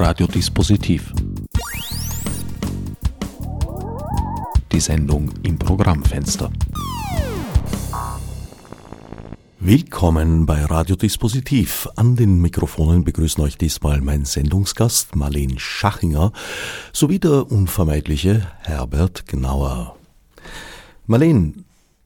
[0.00, 1.12] Radiodispositiv.
[4.70, 6.52] Die Sendung im Programmfenster.
[9.58, 11.88] Willkommen bei Radiodispositiv.
[11.96, 16.32] An den Mikrofonen begrüßen euch diesmal mein Sendungsgast Marlene Schachinger
[16.92, 19.96] sowie der unvermeidliche Herbert Gnauer.
[21.06, 21.54] Marlene,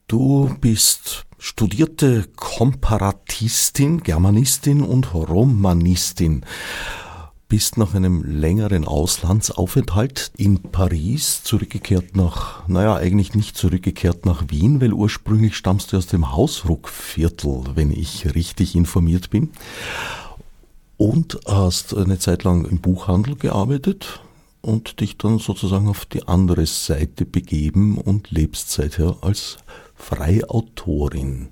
[0.07, 6.43] du bist studierte Komparatistin, Germanistin und Romanistin
[7.53, 14.81] bist nach einem längeren Auslandsaufenthalt in Paris zurückgekehrt nach, naja, eigentlich nicht zurückgekehrt nach Wien,
[14.81, 19.51] weil ursprünglich stammst du aus dem Hausruckviertel, wenn ich richtig informiert bin.
[20.97, 24.21] Und hast eine Zeit lang im Buchhandel gearbeitet
[24.61, 29.57] und dich dann sozusagen auf die andere Seite begeben und lebst seither als
[29.93, 31.49] Freiautorin.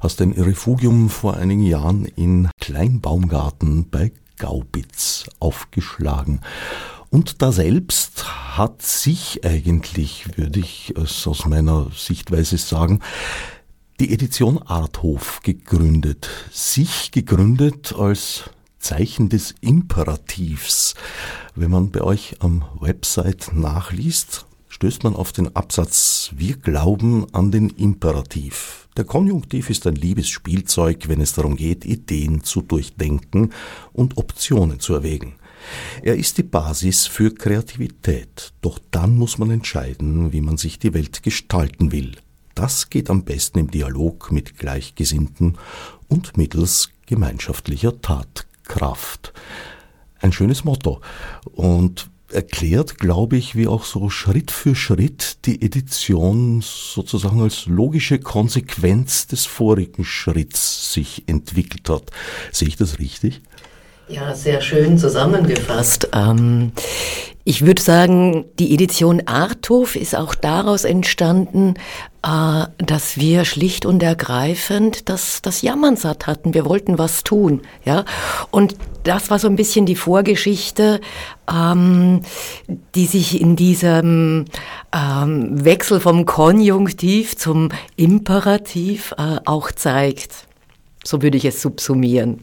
[0.00, 6.40] Hast ein Refugium vor einigen Jahren in Kleinbaumgarten bei Gaubitz aufgeschlagen.
[7.10, 13.00] Und da selbst hat sich eigentlich, würde ich es aus meiner Sichtweise sagen,
[14.00, 16.28] die Edition Arthof gegründet.
[16.52, 20.94] Sich gegründet als Zeichen des Imperativs.
[21.54, 27.50] Wenn man bei euch am Website nachliest, stößt man auf den Absatz Wir glauben an
[27.50, 28.87] den Imperativ.
[28.98, 33.52] Der Konjunktiv ist ein liebes Spielzeug, wenn es darum geht, Ideen zu durchdenken
[33.92, 35.36] und Optionen zu erwägen.
[36.02, 40.94] Er ist die Basis für Kreativität, doch dann muss man entscheiden, wie man sich die
[40.94, 42.16] Welt gestalten will.
[42.56, 45.58] Das geht am besten im Dialog mit Gleichgesinnten
[46.08, 49.32] und mittels gemeinschaftlicher Tatkraft.
[50.18, 51.00] Ein schönes Motto.
[51.52, 58.18] Und erklärt, glaube ich, wie auch so Schritt für Schritt die Edition sozusagen als logische
[58.18, 62.10] Konsequenz des vorigen Schritts sich entwickelt hat.
[62.52, 63.40] Sehe ich das richtig?
[64.08, 66.08] Ja, sehr schön zusammengefasst.
[66.14, 66.72] Ähm,
[67.48, 71.76] ich würde sagen, die Edition Arthof ist auch daraus entstanden,
[72.22, 76.52] äh, dass wir schlicht und ergreifend das, das Jammern satt hatten.
[76.52, 78.04] Wir wollten was tun, ja.
[78.50, 81.00] Und das war so ein bisschen die Vorgeschichte,
[81.50, 82.20] ähm,
[82.94, 84.44] die sich in diesem
[84.94, 90.46] ähm, Wechsel vom Konjunktiv zum Imperativ äh, auch zeigt.
[91.02, 92.42] So würde ich es subsumieren.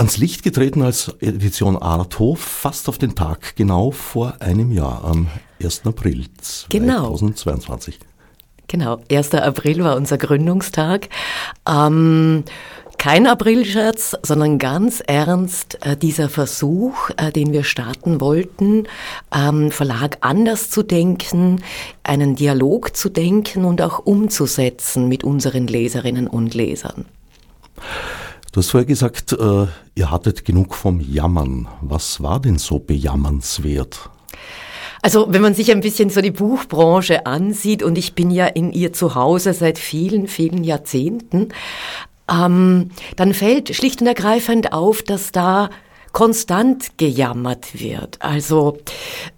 [0.00, 5.26] Ans Licht getreten als Edition Arthof fast auf den Tag genau vor einem Jahr, am
[5.62, 5.82] 1.
[5.84, 7.98] April 2022.
[8.66, 9.34] Genau, 1.
[9.34, 11.10] April war unser Gründungstag.
[11.68, 12.44] Ähm,
[12.96, 18.88] kein Aprilscherz, sondern ganz ernst äh, dieser Versuch, äh, den wir starten wollten,
[19.36, 21.62] ähm, Verlag anders zu denken,
[22.04, 27.04] einen Dialog zu denken und auch umzusetzen mit unseren Leserinnen und Lesern.
[28.52, 31.68] Du hast vorher gesagt, äh, ihr hattet genug vom Jammern.
[31.82, 34.10] Was war denn so bejammernswert?
[35.02, 38.72] Also wenn man sich ein bisschen so die Buchbranche ansieht, und ich bin ja in
[38.72, 41.50] ihr zu Hause seit vielen, vielen Jahrzehnten,
[42.28, 45.70] ähm, dann fällt schlicht und ergreifend auf, dass da
[46.12, 48.18] konstant gejammert wird.
[48.20, 48.78] Also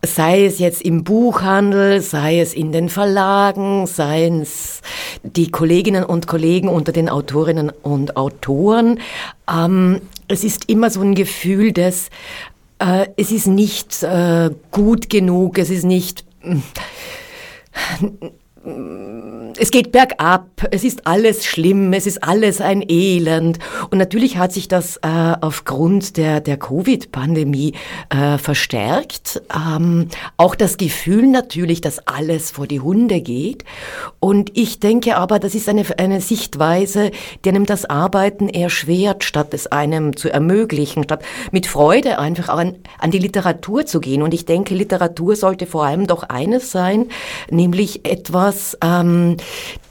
[0.03, 4.81] sei es jetzt im Buchhandel, sei es in den Verlagen, seien es
[5.23, 9.01] die Kolleginnen und Kollegen unter den Autorinnen und Autoren.
[9.51, 12.09] Ähm, es ist immer so ein Gefühl des,
[12.79, 16.25] äh, es ist nicht äh, gut genug, es ist nicht
[18.65, 23.59] es geht bergab, es ist alles schlimm, es ist alles ein Elend.
[23.91, 27.75] Und natürlich hat sich das äh, aufgrund der, der Covid-Pandemie
[28.11, 29.43] äh, verstärkt.
[29.55, 33.65] Ähm, auch das Gefühl natürlich, dass alles vor die Hunde geht.
[34.21, 37.11] Und ich denke aber, das ist eine, eine Sichtweise,
[37.45, 42.77] die einem das Arbeiten erschwert, statt es einem zu ermöglichen, statt mit Freude einfach an,
[42.99, 44.23] an die Literatur zu gehen.
[44.23, 47.07] Und ich denke, Literatur sollte vor allem doch eines sein,
[47.51, 48.52] nämlich etwas,
[48.83, 49.37] ähm,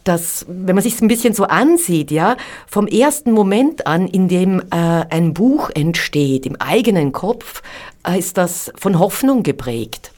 [0.03, 4.59] dass, wenn man sich ein bisschen so ansieht, ja, vom ersten Moment an, in dem
[4.59, 7.61] äh, ein Buch entsteht, im eigenen Kopf,
[8.07, 10.11] äh, ist das von Hoffnung geprägt.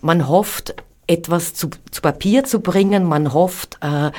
[0.00, 0.74] Man hofft,
[1.06, 3.04] etwas zu, zu Papier zu bringen.
[3.04, 4.10] Man hofft, äh,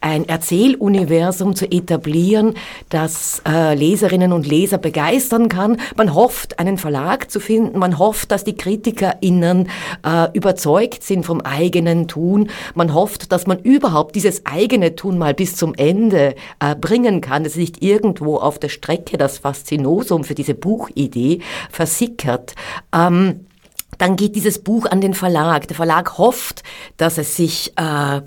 [0.00, 2.54] ein Erzähluniversum zu etablieren,
[2.90, 5.78] das äh, Leserinnen und Leser begeistern kann.
[5.96, 7.78] Man hofft, einen Verlag zu finden.
[7.78, 9.68] Man hofft, dass die KritikerInnen
[10.04, 12.50] äh, überzeugt sind vom eigenen Tun.
[12.74, 16.34] Man hofft, dass man überhaupt dieses eigene Tun mal bis zum Ende
[16.80, 21.40] bringen kann, dass nicht irgendwo auf der Strecke das Faszinosum für diese Buchidee
[21.70, 22.54] versickert.
[22.94, 23.46] Ähm,
[23.98, 25.68] dann geht dieses Buch an den Verlag.
[25.68, 26.62] Der Verlag hofft,
[26.96, 28.20] dass es sich äh,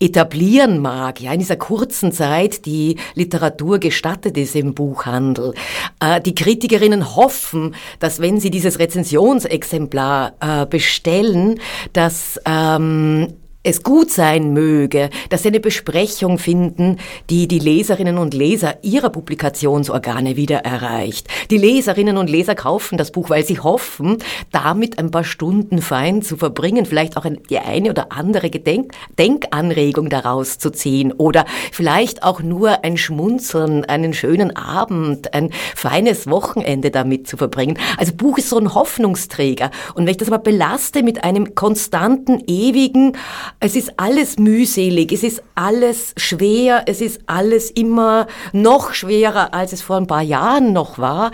[0.00, 5.54] etablieren mag, ja, in dieser kurzen Zeit, die Literatur gestattet ist im Buchhandel.
[6.00, 11.60] Äh, die Kritikerinnen hoffen, dass wenn sie dieses Rezensionsexemplar äh, bestellen,
[11.92, 13.34] dass ähm,
[13.64, 19.10] es gut sein möge, dass sie eine Besprechung finden, die die Leserinnen und Leser ihrer
[19.10, 21.26] Publikationsorgane wieder erreicht.
[21.50, 24.18] Die Leserinnen und Leser kaufen das Buch, weil sie hoffen,
[24.52, 30.08] damit ein paar Stunden fein zu verbringen, vielleicht auch die eine oder andere Gedenk Denkanregung
[30.08, 36.92] daraus zu ziehen oder vielleicht auch nur ein Schmunzeln, einen schönen Abend, ein feines Wochenende
[36.92, 37.76] damit zu verbringen.
[37.96, 39.72] Also Buch ist so ein Hoffnungsträger.
[39.94, 43.16] Und wenn ich das aber belaste mit einem konstanten, ewigen,
[43.60, 49.72] es ist alles mühselig, es ist alles schwer, es ist alles immer noch schwerer, als
[49.72, 51.32] es vor ein paar Jahren noch war.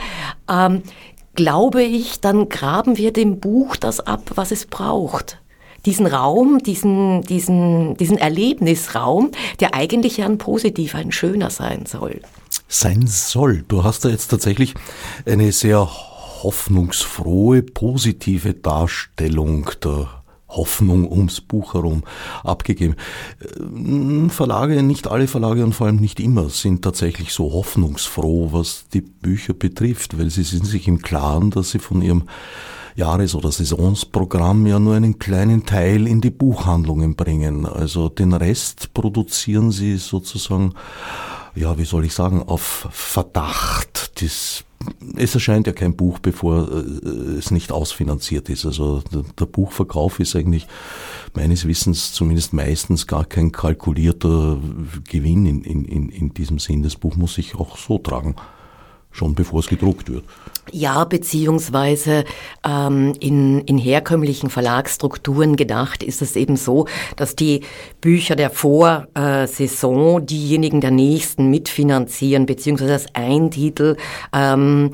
[0.51, 0.83] Ähm,
[1.35, 5.39] glaube ich, dann graben wir dem Buch das ab, was es braucht
[5.87, 9.31] diesen Raum, diesen, diesen, diesen Erlebnisraum,
[9.61, 12.23] der eigentlich ja ein positiver, ein schöner sein soll.
[12.69, 13.65] Sein soll.
[13.69, 14.75] Du hast da jetzt tatsächlich
[15.27, 15.87] eine sehr
[16.43, 20.24] hoffnungsfrohe, positive Darstellung der
[20.57, 22.03] Hoffnung ums Buch herum
[22.43, 22.97] abgegeben.
[23.41, 28.87] Äh, Verlage, nicht alle Verlage und vor allem nicht immer sind tatsächlich so hoffnungsfroh, was
[28.93, 32.25] die Bücher betrifft, weil sie sind sich im Klaren, dass sie von ihrem
[32.97, 37.67] Jahres- oder Saisonsprogramm ja nur einen kleinen Teil in die Buchhandlungen bringen.
[37.67, 40.75] Also den Rest produzieren sie sozusagen,
[41.55, 44.23] ja, wie soll ich sagen, auf Verdacht.
[44.23, 44.65] Das
[45.17, 48.67] es erscheint ja kein Buch, bevor äh, es nicht ausfinanziert ist.
[48.67, 49.03] Also
[49.39, 50.67] der, Buchverkauf ist eigentlich
[51.35, 54.59] meines Wissens zumindest meistens gar kein kalkulierter
[55.09, 56.83] Gewinn in, in, in diesem Sinn.
[56.83, 58.37] Das Buch muss sich auch so tragen
[59.15, 60.25] schon bevor es gedruckt wird.
[60.73, 62.25] Ja, beziehungsweise
[62.67, 67.61] ähm, in, in herkömmlichen Verlagsstrukturen gedacht ist es eben so, dass die
[68.01, 73.97] Bücher der Vorsaison diejenigen der nächsten mitfinanzieren, beziehungsweise dass ein Titel
[74.33, 74.91] ähm,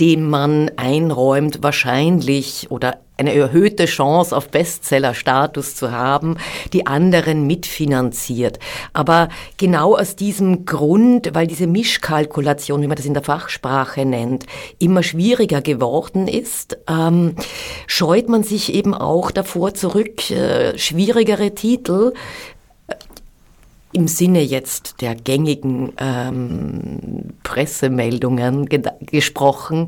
[0.00, 6.36] dem man einräumt, wahrscheinlich oder eine erhöhte Chance auf Bestseller-Status zu haben,
[6.72, 8.58] die anderen mitfinanziert.
[8.92, 9.28] Aber
[9.58, 14.46] genau aus diesem Grund, weil diese Mischkalkulation, wie man das in der Fachsprache nennt,
[14.78, 17.36] immer schwieriger geworden ist, ähm,
[17.86, 22.14] scheut man sich eben auch davor zurück, äh, schwierigere Titel
[23.92, 29.86] im Sinne jetzt der gängigen ähm, Pressemeldungen ge gesprochen,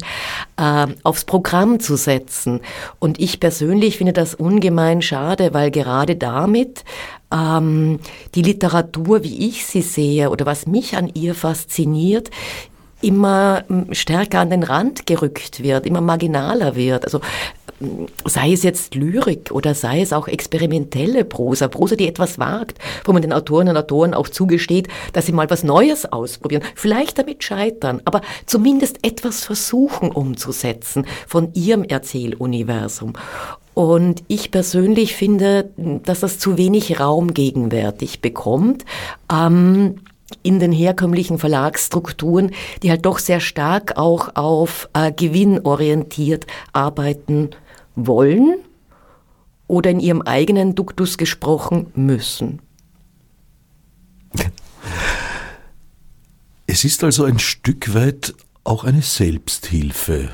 [0.56, 2.61] äh, aufs Programm zu setzen.
[2.99, 6.85] Und ich persönlich finde das ungemein schade, weil gerade damit
[7.33, 8.01] ähm,
[8.35, 12.31] die Literatur, wie ich sie sehe oder was mich an ihr fasziniert,
[13.01, 17.05] immer stärker an den Rand gerückt wird, immer marginaler wird.
[17.05, 17.21] Also
[18.25, 23.13] sei es jetzt Lyrik oder sei es auch experimentelle Prosa, Prosa, die etwas wagt, wo
[23.13, 27.45] man den Autoren und Autoren auch zugesteht, dass sie mal was Neues ausprobieren, vielleicht damit
[27.45, 33.15] scheitern, aber zumindest etwas versuchen umzusetzen von ihrem Erzähluniversum.
[33.75, 38.85] Und ich persönlich finde, dass das zu wenig Raum gegenwärtig bekommt.
[39.33, 39.97] Ähm,
[40.43, 42.51] in den herkömmlichen Verlagsstrukturen,
[42.83, 47.51] die halt doch sehr stark auch auf äh, gewinnorientiert arbeiten
[47.94, 48.56] wollen
[49.67, 52.61] oder in ihrem eigenen Duktus gesprochen müssen.
[56.67, 60.29] Es ist also ein Stück weit auch eine Selbsthilfe,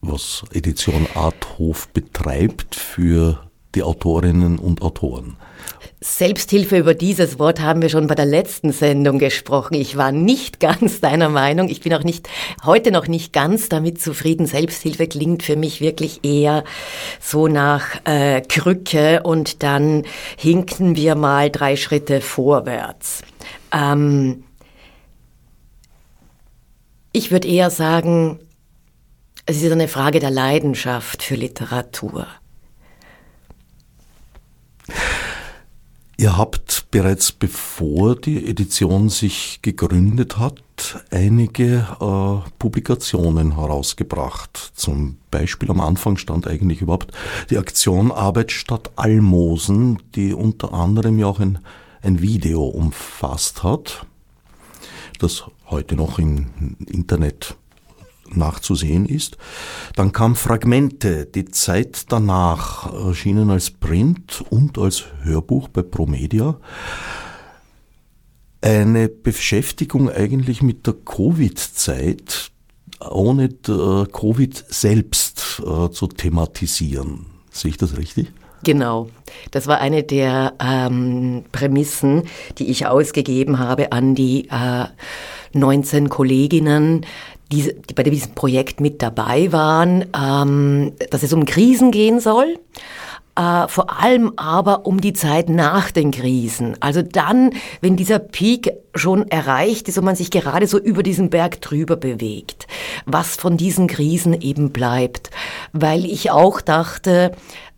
[0.00, 5.36] was Edition Arthof betreibt für die Autorinnen und Autoren.
[6.00, 9.74] Selbsthilfe, über dieses Wort haben wir schon bei der letzten Sendung gesprochen.
[9.74, 11.68] Ich war nicht ganz deiner Meinung.
[11.68, 12.28] Ich bin auch nicht,
[12.64, 14.46] heute noch nicht ganz damit zufrieden.
[14.46, 16.62] Selbsthilfe klingt für mich wirklich eher
[17.20, 20.04] so nach äh, Krücke und dann
[20.36, 23.22] hinken wir mal drei Schritte vorwärts.
[23.72, 24.44] Ähm,
[27.12, 28.38] ich würde eher sagen,
[29.46, 32.26] es ist eine Frage der Leidenschaft für Literatur.
[36.20, 44.72] Ihr habt bereits bevor die Edition sich gegründet hat, einige äh, Publikationen herausgebracht.
[44.74, 47.12] Zum Beispiel am Anfang stand eigentlich überhaupt
[47.50, 51.60] die Aktion Arbeit statt Almosen, die unter anderem ja auch ein,
[52.02, 54.04] ein Video umfasst hat,
[55.20, 57.56] das heute noch im Internet
[58.36, 59.36] nachzusehen ist.
[59.96, 66.58] Dann kam Fragmente, die Zeit danach erschienen als Print und als Hörbuch bei Promedia.
[68.60, 72.50] Eine Beschäftigung eigentlich mit der Covid-Zeit,
[73.00, 77.26] ohne Covid selbst äh, zu thematisieren.
[77.50, 78.32] Sehe ich das richtig?
[78.64, 79.08] Genau.
[79.50, 82.24] Das war eine der ähm, Prämissen,
[82.58, 84.86] die ich ausgegeben habe an die äh,
[85.52, 87.06] 19 Kolleginnen,
[87.50, 92.58] die, die bei diesem Projekt mit dabei waren, ähm, dass es um Krisen gehen soll.
[93.38, 96.76] Äh, vor allem aber um die Zeit nach den Krisen.
[96.80, 101.30] Also dann, wenn dieser Peak schon erreicht ist und man sich gerade so über diesen
[101.30, 102.66] Berg drüber bewegt,
[103.06, 105.30] was von diesen Krisen eben bleibt.
[105.72, 107.30] Weil ich auch dachte,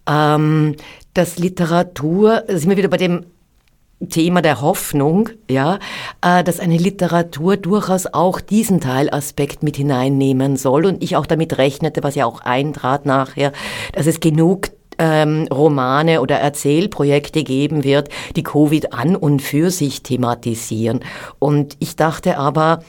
[0.09, 0.77] ähm,
[1.13, 3.27] dass Literatur, da sind wir wieder bei dem
[4.09, 5.79] Thema der Hoffnung, ja,
[6.23, 11.59] äh, dass eine Literatur durchaus auch diesen Teilaspekt mit hineinnehmen soll und ich auch damit
[11.59, 13.53] rechnete, was ja auch eintrat nachher,
[13.93, 20.03] dass es genug ähm, Romane oder Erzählprojekte geben wird, die Covid an und für sich
[20.03, 21.01] thematisieren.
[21.39, 22.81] Und ich dachte aber,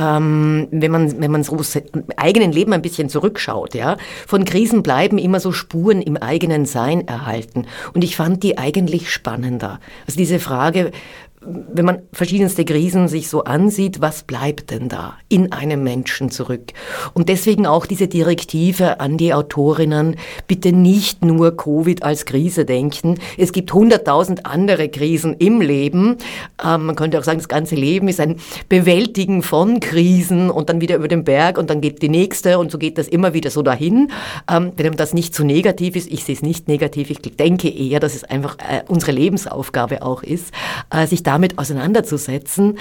[0.00, 4.82] ähm, wenn man wenn man so im eigenen Leben ein bisschen zurückschaut, ja, von Krisen
[4.82, 7.66] bleiben immer so Spuren im eigenen Sein erhalten.
[7.94, 9.80] Und ich fand die eigentlich spannender.
[10.06, 10.92] Also diese Frage,
[11.40, 16.72] wenn man verschiedenste Krisen sich so ansieht, was bleibt denn da in einem Menschen zurück?
[17.14, 20.16] Und deswegen auch diese Direktive an die Autorinnen,
[20.46, 23.18] bitte nicht nur Covid als Krise denken.
[23.36, 26.16] Es gibt hunderttausend andere Krisen im Leben.
[26.64, 28.36] Ähm, man könnte auch sagen, das ganze Leben ist ein
[28.68, 32.72] Bewältigen von Krisen und dann wieder über den Berg und dann geht die nächste und
[32.72, 34.10] so geht das immer wieder so dahin.
[34.50, 38.00] Ähm, wenn das nicht zu negativ ist, ich sehe es nicht negativ, ich denke eher,
[38.00, 40.52] dass es einfach äh, unsere Lebensaufgabe auch ist,
[40.90, 42.78] äh, sich damit auseinanderzusetzen,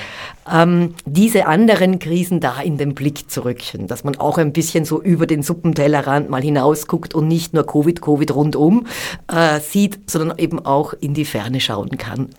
[0.50, 4.86] ähm, diese anderen Krisen da in den Blick zu rücken, dass man auch ein bisschen
[4.86, 8.88] so über den Suppentellerrand mal hinausguckt und nicht nur Covid, Covid rundum
[9.28, 12.30] äh, sieht, sondern eben auch in die Ferne schauen kann.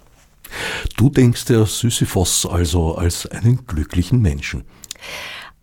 [0.97, 4.65] Du denkst der Sisyphos also als einen glücklichen Menschen.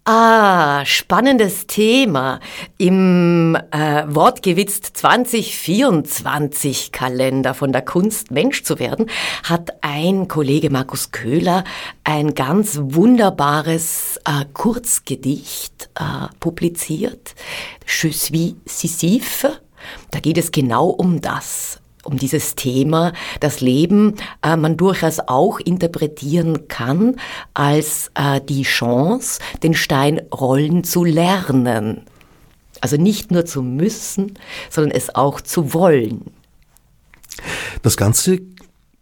[0.08, 2.40] Ah, spannendes Thema.
[2.78, 9.10] Im äh, Wortgewitzt 2024 Kalender von der Kunst Mensch zu werden,
[9.42, 11.64] hat ein Kollege Markus Köhler
[12.04, 17.34] ein ganz wunderbares äh, Kurzgedicht äh, publiziert.
[17.88, 18.32] Je suis
[18.66, 19.60] Sisyphe.
[20.12, 25.60] Da geht es genau um das um dieses Thema, das Leben äh, man durchaus auch
[25.60, 27.18] interpretieren kann
[27.54, 32.04] als äh, die Chance, den Stein rollen zu lernen.
[32.82, 34.38] Also nicht nur zu müssen,
[34.70, 36.32] sondern es auch zu wollen.
[37.82, 38.40] Das Ganze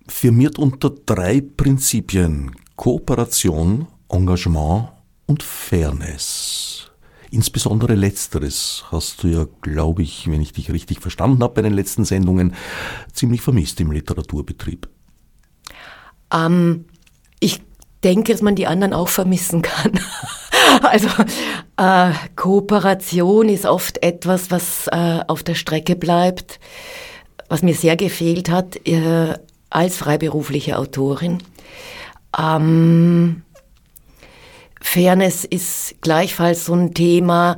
[0.08, 4.90] firmiert unter drei Prinzipien Kooperation, Engagement
[5.26, 6.93] und Fairness.
[7.34, 11.74] Insbesondere letzteres hast du ja, glaube ich, wenn ich dich richtig verstanden habe bei den
[11.74, 12.54] letzten Sendungen,
[13.12, 14.88] ziemlich vermisst im Literaturbetrieb.
[16.32, 16.86] Ähm,
[17.40, 17.64] ich
[18.04, 20.00] denke, dass man die anderen auch vermissen kann.
[20.84, 21.08] also
[21.78, 26.60] äh, Kooperation ist oft etwas, was äh, auf der Strecke bleibt,
[27.50, 29.34] was mir sehr gefehlt hat äh,
[29.72, 31.40] als freiberufliche Autorin.
[32.38, 33.42] Ähm,
[34.84, 37.58] Fairness ist gleichfalls so ein Thema,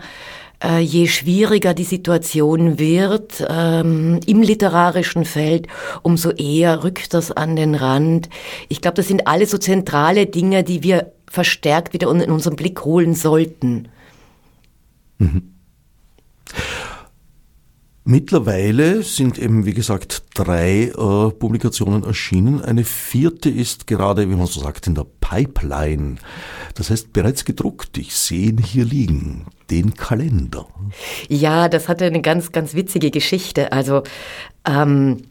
[0.64, 5.68] äh, je schwieriger die Situation wird ähm, im literarischen Feld,
[6.04, 8.30] umso eher rückt das an den Rand.
[8.70, 12.86] Ich glaube, das sind alle so zentrale Dinge, die wir verstärkt wieder in unseren Blick
[12.86, 13.90] holen sollten.
[15.18, 15.52] Mhm.
[18.08, 22.62] Mittlerweile sind eben, wie gesagt, drei äh, Publikationen erschienen.
[22.62, 26.18] Eine vierte ist gerade, wie man so sagt, in der Pipeline.
[26.76, 27.98] Das heißt, bereits gedruckt.
[27.98, 29.48] Ich sehe ihn hier liegen.
[29.72, 30.68] Den Kalender.
[31.30, 33.72] Ja, das hatte eine ganz, ganz witzige Geschichte.
[33.72, 34.04] Also,
[34.68, 35.24] ähm,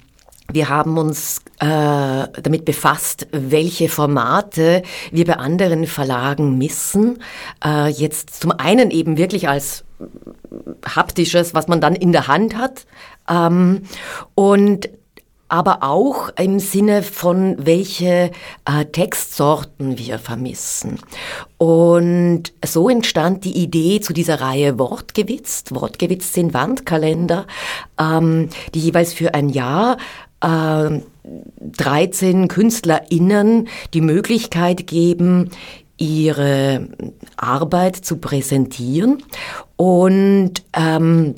[0.53, 7.23] wir haben uns äh, damit befasst, welche Formate wir bei anderen Verlagen missen.
[7.65, 9.85] Äh, jetzt zum einen eben wirklich als
[10.87, 12.87] haptisches, was man dann in der Hand hat.
[13.29, 13.83] Ähm,
[14.35, 14.91] und
[15.49, 18.33] aber auch im Sinne von, welche
[18.65, 20.99] äh, Textsorten wir vermissen.
[21.59, 25.75] Und so entstand die Idee zu dieser Reihe Wortgewitzt.
[25.75, 27.47] Wortgewitzt sind Wandkalender,
[28.01, 29.99] ähm, die jeweils für ein Jahr
[30.41, 31.01] äh,
[31.61, 35.51] 13 KünstlerInnen die Möglichkeit geben,
[35.97, 36.89] ihre
[37.37, 39.23] Arbeit zu präsentieren.
[39.77, 41.35] Und ähm,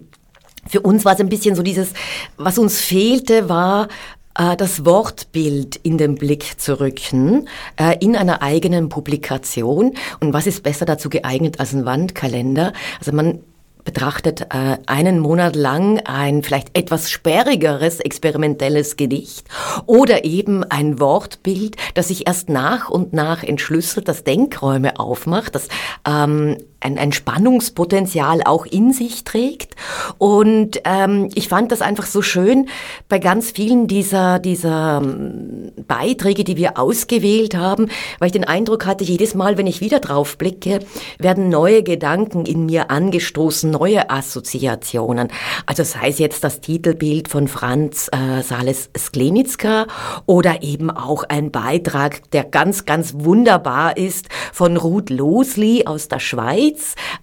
[0.67, 1.93] für uns war es ein bisschen so dieses,
[2.37, 3.89] was uns fehlte, war
[4.37, 9.95] äh, das Wortbild in den Blick zu rücken äh, in einer eigenen Publikation.
[10.21, 12.73] Und was ist besser dazu geeignet als ein Wandkalender?
[12.99, 13.41] Also man
[13.87, 19.49] betrachtet äh, einen Monat lang ein vielleicht etwas sperrigeres experimentelles Gedicht
[19.87, 25.69] oder eben ein Wortbild, das sich erst nach und nach entschlüsselt, das Denkräume aufmacht, das
[26.07, 29.75] ähm, ein, ein Spannungspotenzial auch in sich trägt.
[30.19, 32.69] Und ähm, ich fand das einfach so schön
[33.09, 38.87] bei ganz vielen dieser, dieser ähm, Beiträge, die wir ausgewählt haben, weil ich den Eindruck
[38.87, 40.81] hatte, jedes Mal, wenn ich wieder drauf blicke,
[41.19, 45.29] werden neue Gedanken in mir angestoßen, neue Assoziationen.
[45.67, 49.87] Also sei es jetzt das Titelbild von Franz äh, Sales Sklenitzka
[50.27, 56.21] oder eben auch ein Beitrag, der ganz, ganz wunderbar ist von Ruth Losli aus der
[56.21, 56.66] Schweiz.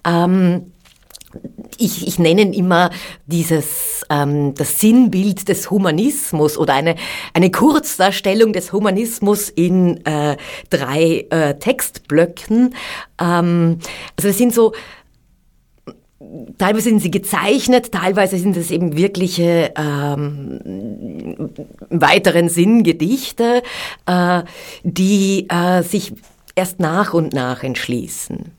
[0.06, 0.74] Ähm,
[1.78, 2.90] ich, ich nenne immer
[3.26, 6.96] dieses ähm, das Sinnbild des Humanismus oder eine
[7.34, 10.38] eine Kurzdarstellung des Humanismus in äh,
[10.70, 12.76] drei äh, Textblöcken.
[13.20, 13.80] Ähm,
[14.16, 14.74] also das sind so
[16.58, 21.50] Teilweise sind sie gezeichnet, teilweise sind es eben wirkliche ähm,
[21.90, 23.62] weiteren Sinn Gedichte,
[24.06, 24.44] äh,
[24.84, 26.14] die äh, sich
[26.56, 28.52] erst nach und nach entschließen.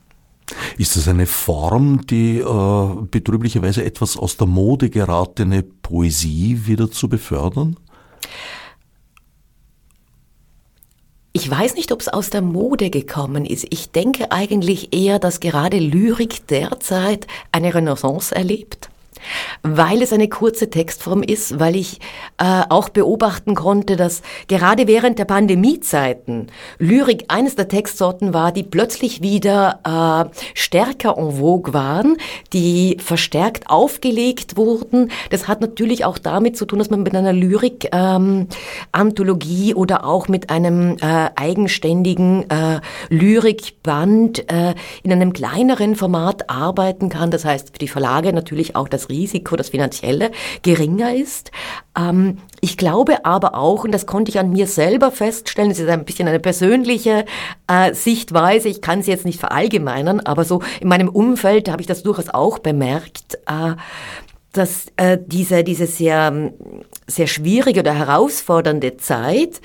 [0.77, 7.09] Ist das eine Form, die äh, betrüblicherweise etwas aus der Mode geratene Poesie wieder zu
[7.09, 7.77] befördern?
[11.33, 13.65] Ich weiß nicht, ob es aus der Mode gekommen ist.
[13.69, 18.89] Ich denke eigentlich eher, dass gerade Lyrik derzeit eine Renaissance erlebt
[19.63, 21.99] weil es eine kurze Textform ist, weil ich
[22.37, 26.47] äh, auch beobachten konnte, dass gerade während der Pandemiezeiten
[26.79, 32.17] Lyrik eines der Textsorten war, die plötzlich wieder äh, stärker en vogue waren,
[32.53, 35.11] die verstärkt aufgelegt wurden.
[35.29, 38.47] Das hat natürlich auch damit zu tun, dass man mit einer Lyrik ähm,
[39.75, 42.79] oder auch mit einem äh, eigenständigen äh,
[43.09, 47.31] Lyrikband äh, in einem kleineren Format arbeiten kann.
[47.31, 50.31] Das heißt für die Verlage natürlich auch das Risiko, das finanzielle,
[50.61, 51.51] geringer ist.
[51.97, 55.89] Ähm, ich glaube aber auch, und das konnte ich an mir selber feststellen, das ist
[55.89, 57.25] ein bisschen eine persönliche
[57.67, 61.87] äh, Sichtweise, ich kann sie jetzt nicht verallgemeinern, aber so in meinem Umfeld habe ich
[61.87, 63.75] das durchaus auch bemerkt, äh,
[64.51, 66.53] dass äh, diese, diese sehr,
[67.07, 69.61] sehr schwierige oder herausfordernde Zeit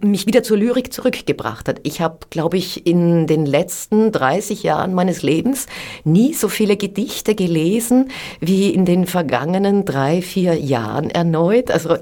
[0.00, 1.80] mich wieder zur Lyrik zurückgebracht hat.
[1.82, 5.66] Ich habe, glaube ich, in den letzten 30 Jahren meines Lebens
[6.02, 11.70] nie so viele Gedichte gelesen wie in den vergangenen drei, vier Jahren erneut.
[11.70, 11.98] Also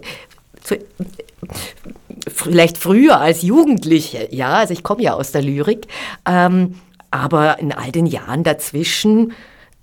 [2.29, 5.87] vielleicht früher als Jugendliche, ja, also ich komme ja aus der Lyrik,
[6.27, 6.77] ähm,
[7.11, 9.33] aber in all den Jahren dazwischen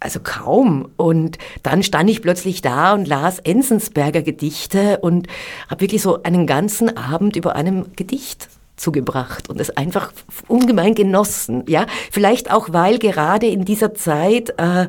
[0.06, 0.90] also kaum.
[0.96, 5.28] Und dann stand ich plötzlich da und las Enzensberger Gedichte und
[5.70, 10.14] habe wirklich so einen ganzen Abend über einem Gedicht zugebracht und es einfach
[10.48, 11.64] ungemein genossen.
[11.68, 14.88] Ja, vielleicht auch, weil gerade in dieser Zeit äh,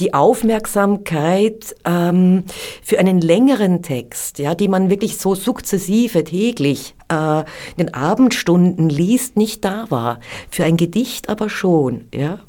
[0.00, 2.44] die Aufmerksamkeit ähm,
[2.82, 8.88] für einen längeren Text, ja, die man wirklich so sukzessive täglich äh, in den Abendstunden
[8.88, 10.20] liest, nicht da war.
[10.50, 12.40] Für ein Gedicht aber schon, ja.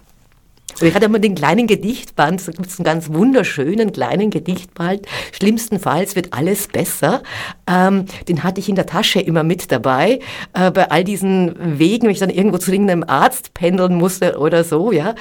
[0.79, 5.05] Und ich hatte immer den kleinen Gedichtband, da gibt es einen ganz wunderschönen kleinen Gedichtband,
[5.31, 7.23] schlimmstenfalls wird alles besser.
[7.67, 10.19] Ähm, den hatte ich in der Tasche immer mit dabei,
[10.53, 14.63] äh, bei all diesen Wegen, wenn ich dann irgendwo zu irgendeinem Arzt pendeln musste oder
[14.63, 15.15] so, ja.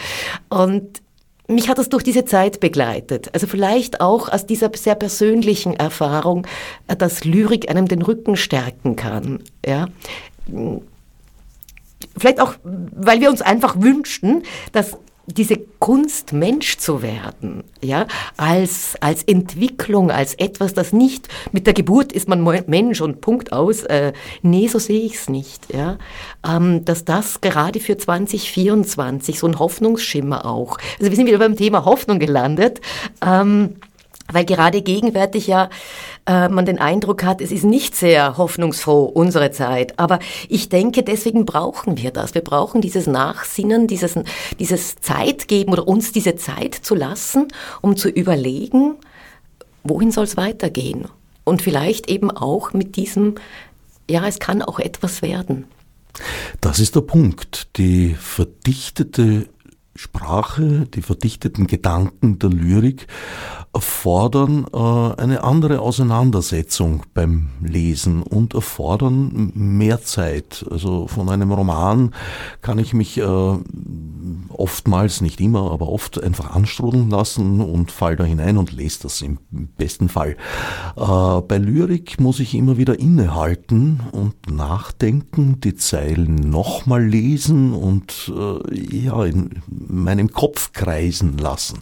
[0.48, 1.02] Und
[1.48, 3.30] mich hat das durch diese Zeit begleitet.
[3.34, 6.46] Also vielleicht auch aus dieser sehr persönlichen Erfahrung,
[6.86, 9.86] äh, dass Lyrik einem den Rücken stärken kann, ja
[12.16, 14.96] vielleicht auch, weil wir uns einfach wünschten, dass
[15.32, 21.74] diese Kunst, Mensch zu werden, ja, als, als Entwicklung, als etwas, das nicht mit der
[21.74, 23.82] Geburt ist man Mensch und Punkt aus.
[23.84, 24.12] Äh,
[24.42, 25.98] nee, so sehe ich es nicht, ja.
[26.46, 30.78] Ähm, dass das gerade für 2024 so ein Hoffnungsschimmer auch.
[30.98, 32.80] Also wir sind wieder beim Thema Hoffnung gelandet.
[33.24, 33.76] Ähm,
[34.32, 35.68] weil gerade gegenwärtig ja
[36.26, 39.98] äh, man den Eindruck hat, es ist nicht sehr hoffnungsfroh, unsere Zeit.
[39.98, 42.34] Aber ich denke, deswegen brauchen wir das.
[42.34, 44.14] Wir brauchen dieses Nachsinnen, dieses,
[44.58, 47.48] dieses Zeitgeben oder uns diese Zeit zu lassen,
[47.80, 48.96] um zu überlegen,
[49.82, 51.06] wohin soll es weitergehen?
[51.44, 53.36] Und vielleicht eben auch mit diesem,
[54.08, 55.64] ja, es kann auch etwas werden.
[56.60, 57.76] Das ist der Punkt.
[57.76, 59.48] Die verdichtete
[59.96, 63.06] Sprache, die verdichteten Gedanken der Lyrik
[63.72, 64.76] erfordern äh,
[65.20, 70.66] eine andere Auseinandersetzung beim Lesen und erfordern mehr Zeit.
[70.68, 72.12] Also von einem Roman
[72.62, 73.58] kann ich mich äh,
[74.48, 79.22] oftmals, nicht immer, aber oft einfach anstrudeln lassen und fall da hinein und lese das
[79.22, 79.38] im
[79.76, 80.36] besten Fall.
[80.96, 88.32] Äh, bei Lyrik muss ich immer wieder innehalten und nachdenken, die Zeilen nochmal lesen und
[88.70, 91.78] ja, in meinem Kopf kreisen lassen.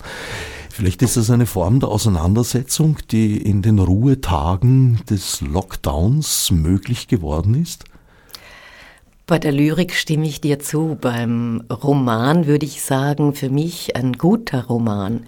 [0.79, 7.61] Vielleicht ist es eine Form der Auseinandersetzung, die in den Ruhetagen des Lockdowns möglich geworden
[7.61, 7.83] ist?
[9.27, 10.97] Bei der Lyrik stimme ich dir zu.
[11.01, 15.27] Beim Roman würde ich sagen, für mich ein guter Roman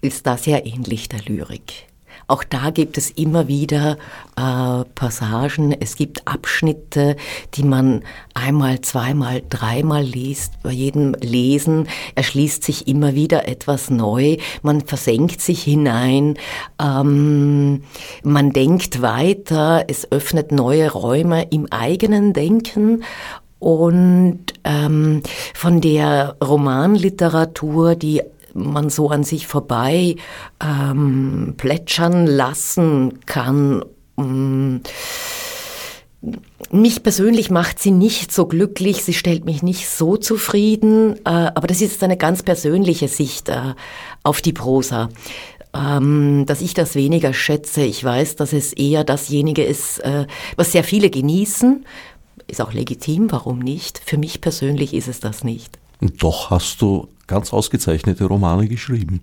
[0.00, 1.88] ist das ja ähnlich der Lyrik.
[2.32, 3.98] Auch da gibt es immer wieder
[4.38, 7.16] äh, Passagen, es gibt Abschnitte,
[7.52, 10.54] die man einmal, zweimal, dreimal liest.
[10.62, 14.38] Bei jedem Lesen erschließt sich immer wieder etwas neu.
[14.62, 16.38] Man versenkt sich hinein,
[16.80, 17.82] ähm,
[18.22, 23.04] man denkt weiter, es öffnet neue Räume im eigenen Denken
[23.58, 28.22] und ähm, von der Romanliteratur, die
[28.54, 30.16] man so an sich vorbei
[30.62, 33.84] ähm, plätschern lassen kann.
[34.16, 34.78] Mm.
[36.70, 41.66] Mich persönlich macht sie nicht so glücklich, sie stellt mich nicht so zufrieden, äh, aber
[41.66, 43.74] das ist eine ganz persönliche Sicht äh,
[44.22, 45.08] auf die Prosa.
[45.74, 47.82] Ähm, dass ich das weniger schätze.
[47.82, 51.86] Ich weiß, dass es eher dasjenige ist, äh, was sehr viele genießen.
[52.46, 53.98] Ist auch legitim, warum nicht?
[54.04, 55.78] Für mich persönlich ist es das nicht.
[56.02, 59.20] Und doch hast du ganz ausgezeichnete Romane geschrieben.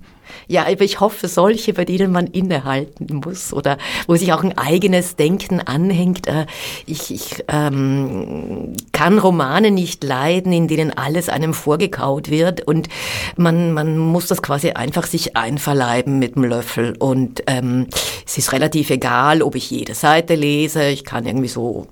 [0.48, 4.58] Ja, aber ich hoffe, solche, bei denen man innehalten muss oder wo sich auch ein
[4.58, 6.28] eigenes Denken anhängt.
[6.28, 6.46] Äh,
[6.86, 12.88] ich, ich ähm, kann Romane nicht leiden, in denen alles einem vorgekaut wird und
[13.36, 16.96] man, man muss das quasi einfach sich einverleiben mit dem Löffel.
[16.98, 17.88] Und ähm,
[18.26, 20.88] es ist relativ egal, ob ich jede Seite lese.
[20.88, 21.88] Ich kann irgendwie so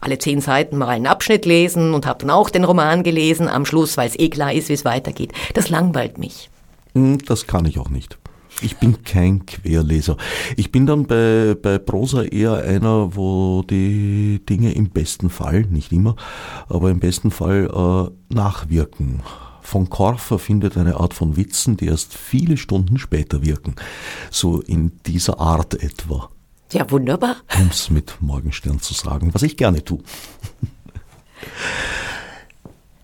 [0.00, 3.64] alle zehn Seiten mal einen Abschnitt lesen und habe dann auch den Roman gelesen am
[3.64, 5.32] Schluss, weil es eh klar ist, wie es weitergeht.
[5.54, 6.50] Das langweilt mich.
[6.94, 8.18] Hm, das kann ich auch nicht.
[8.62, 10.16] Ich bin kein Querleser.
[10.56, 15.92] Ich bin dann bei, bei Prosa eher einer, wo die Dinge im besten Fall, nicht
[15.92, 16.16] immer,
[16.68, 19.22] aber im besten Fall äh, nachwirken.
[19.62, 23.76] Von Korfer findet eine Art von Witzen, die erst viele Stunden später wirken.
[24.30, 26.28] So in dieser Art etwa.
[26.72, 27.36] Ja, wunderbar.
[27.58, 29.98] Um es mit Morgenstern zu sagen, was ich gerne tue.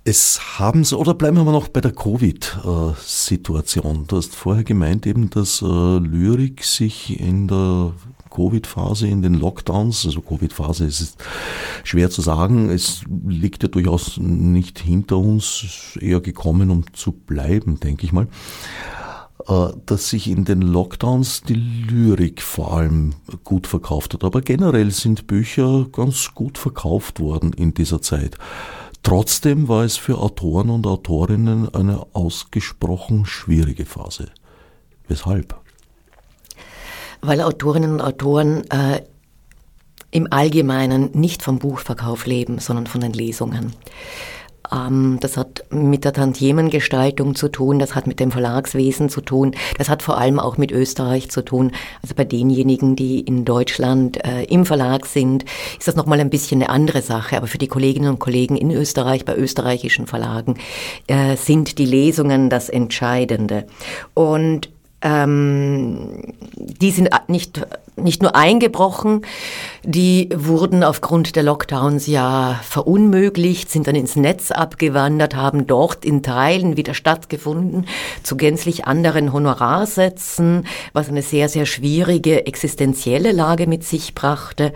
[0.05, 4.07] Es haben Sie, oder bleiben wir mal noch bei der Covid-Situation.
[4.07, 7.93] Du hast vorher gemeint eben, dass äh, Lyrik sich in der
[8.31, 11.17] Covid-Phase, in den Lockdowns, also Covid-Phase ist
[11.83, 17.81] schwer zu sagen, es liegt ja durchaus nicht hinter uns, eher gekommen, um zu bleiben,
[17.81, 18.29] denke ich mal.
[19.49, 24.25] Äh, dass sich in den Lockdowns die Lyrik vor allem gut verkauft hat.
[24.25, 28.37] Aber generell sind Bücher ganz gut verkauft worden in dieser Zeit.
[29.05, 34.31] Trotzdem war es für Autoren und Autorinnen eine ausgesprochen schwierige Phase.
[35.07, 35.55] Weshalb?
[37.21, 39.03] Weil Autorinnen und Autoren äh,
[40.11, 43.75] im Allgemeinen nicht vom Buchverkauf leben, sondern von den Lesungen.
[44.73, 49.55] Ähm, das hat mit der Tantiemengestaltung zu tun, das hat mit dem Verlagswesen zu tun,
[49.79, 51.73] das hat vor allem auch mit Österreich zu tun.
[52.03, 55.45] Also bei denjenigen, die in Deutschland äh, im Verlag sind,
[55.79, 57.37] ist das nochmal ein bisschen eine andere Sache.
[57.37, 60.57] Aber für die Kolleginnen und Kollegen in Österreich, bei österreichischen Verlagen,
[61.07, 63.67] äh, sind die Lesungen das Entscheidende.
[64.15, 64.71] Und
[65.03, 69.23] ähm, die sind nicht, nicht nur eingebrochen,
[69.85, 76.23] die wurden aufgrund der Lockdowns ja verunmöglicht, sind dann ins Netz abgewandert, haben dort in
[76.23, 77.87] Teilen wieder stattgefunden,
[78.23, 84.73] zu gänzlich anderen Honorarsätzen, was eine sehr, sehr schwierige existenzielle Lage mit sich brachte.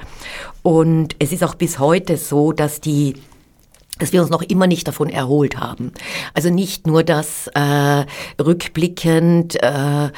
[0.63, 3.15] Und es ist auch bis heute so, dass die
[4.01, 5.93] dass wir uns noch immer nicht davon erholt haben.
[6.35, 8.05] Also nicht nur, dass äh,
[8.43, 10.11] rückblickend äh,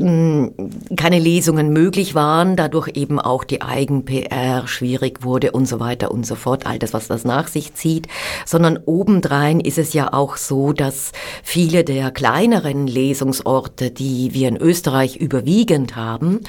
[0.00, 6.26] keine Lesungen möglich waren, dadurch eben auch die Eigen-PR schwierig wurde und so weiter und
[6.26, 8.08] so fort, all das, was das nach sich zieht,
[8.46, 14.56] sondern obendrein ist es ja auch so, dass viele der kleineren Lesungsorte, die wir in
[14.56, 16.40] Österreich überwiegend haben,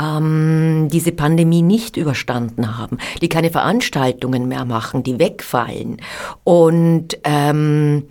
[0.00, 5.98] ähm, diese Pandemie nicht überstanden haben, die keine Veranstaltungen mehr machen, die wegfallen.
[6.44, 8.04] Und ähm,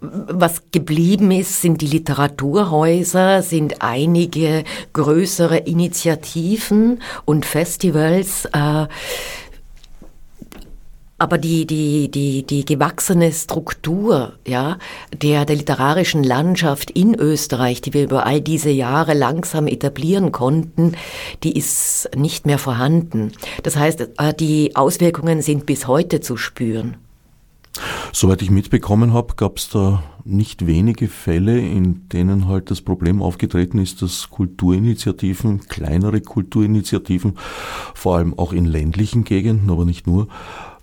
[0.00, 8.46] was geblieben ist, sind die Literaturhäuser, sind einige größere Initiativen und Festivals.
[8.46, 8.86] Äh,
[11.18, 14.76] aber die, die, die, die gewachsene Struktur ja,
[15.14, 20.92] der, der literarischen Landschaft in Österreich, die wir über all diese Jahre langsam etablieren konnten,
[21.42, 23.32] die ist nicht mehr vorhanden.
[23.62, 26.98] Das heißt, äh, die Auswirkungen sind bis heute zu spüren.
[28.12, 33.22] Soweit ich mitbekommen habe, gab es da nicht wenige Fälle, in denen halt das Problem
[33.22, 37.38] aufgetreten ist, dass Kulturinitiativen, kleinere Kulturinitiativen,
[37.94, 40.28] vor allem auch in ländlichen Gegenden, aber nicht nur,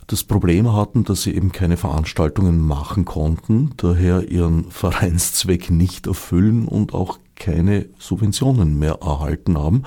[0.08, 6.68] das Problem hatten, dass sie eben keine Veranstaltungen machen konnten, daher ihren Vereinszweck nicht erfüllen
[6.68, 9.84] und auch keine Subventionen mehr erhalten haben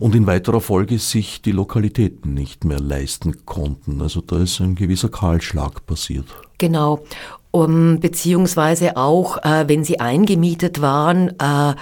[0.00, 4.02] und in weiterer Folge sich die Lokalitäten nicht mehr leisten konnten.
[4.02, 6.26] Also da ist ein gewisser Kahlschlag passiert.
[6.58, 7.04] Genau.
[7.52, 11.74] Um, beziehungsweise auch, äh, wenn sie eingemietet waren, äh,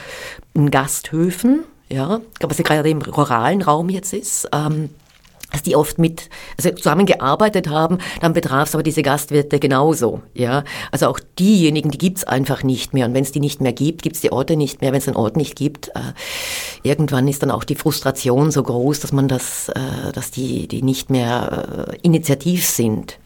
[0.52, 4.90] in Gasthöfen, ja, was ja gerade im ruralen Raum jetzt ist, ähm,
[5.52, 10.64] dass die oft mit, also zusammengearbeitet haben, dann betraf es aber diese Gastwirte genauso, ja.
[10.90, 13.06] Also auch diejenigen, die gibt's einfach nicht mehr.
[13.06, 14.92] Und wenn es die nicht mehr gibt, gibt's die Orte nicht mehr.
[14.92, 16.00] Wenn es einen Ort nicht gibt, äh,
[16.82, 20.82] irgendwann ist dann auch die Frustration so groß, dass man das, äh, dass die, die
[20.82, 23.18] nicht mehr äh, initiativ sind.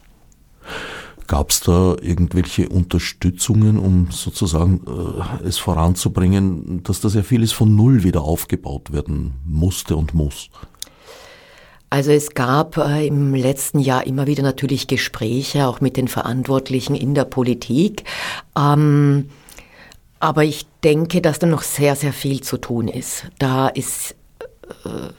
[1.27, 7.75] Gab es da irgendwelche Unterstützungen, um sozusagen äh, es voranzubringen, dass das ja vieles von
[7.75, 10.49] Null wieder aufgebaut werden musste und muss?
[11.91, 16.95] Also es gab äh, im letzten Jahr immer wieder natürlich Gespräche, auch mit den Verantwortlichen
[16.95, 18.05] in der Politik.
[18.57, 19.29] Ähm,
[20.21, 23.25] aber ich denke, dass da noch sehr, sehr viel zu tun ist.
[23.39, 24.15] Da ist...
[24.85, 25.09] Äh,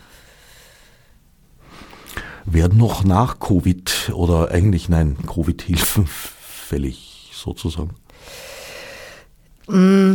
[2.47, 7.91] Werden noch nach Covid oder eigentlich nein, Covid-Hilfen fällig sozusagen?
[9.69, 10.15] Mm.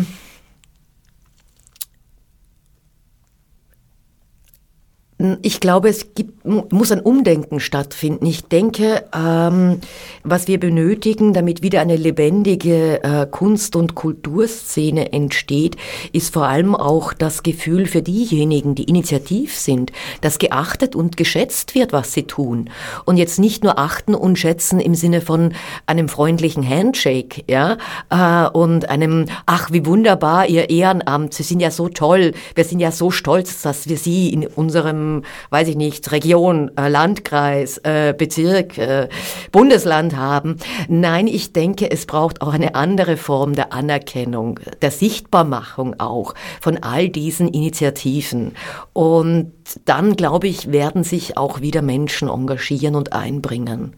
[5.41, 8.27] Ich glaube, es gibt, muss ein Umdenken stattfinden.
[8.27, 9.80] Ich denke, ähm,
[10.23, 15.75] was wir benötigen, damit wieder eine lebendige äh, Kunst- und Kulturszene entsteht,
[16.13, 21.73] ist vor allem auch das Gefühl für diejenigen, die initiativ sind, dass geachtet und geschätzt
[21.73, 22.69] wird, was sie tun.
[23.06, 25.53] Und jetzt nicht nur achten und schätzen im Sinne von
[25.88, 27.77] einem freundlichen Handshake, ja,
[28.12, 32.80] äh, und einem, ach, wie wunderbar, Ihr Ehrenamt, Sie sind ja so toll, wir sind
[32.80, 35.07] ja so stolz, dass wir Sie in unserem
[35.50, 39.10] weiß ich nicht, Region, äh, Landkreis, äh, Bezirk, äh,
[39.52, 40.58] Bundesland haben.
[40.88, 46.78] Nein, ich denke, es braucht auch eine andere Form der Anerkennung, der Sichtbarmachung auch von
[46.78, 48.54] all diesen Initiativen.
[48.93, 49.54] Und
[49.86, 53.93] dann, glaube ich, werden sich auch wieder Menschen engagieren und einbringen.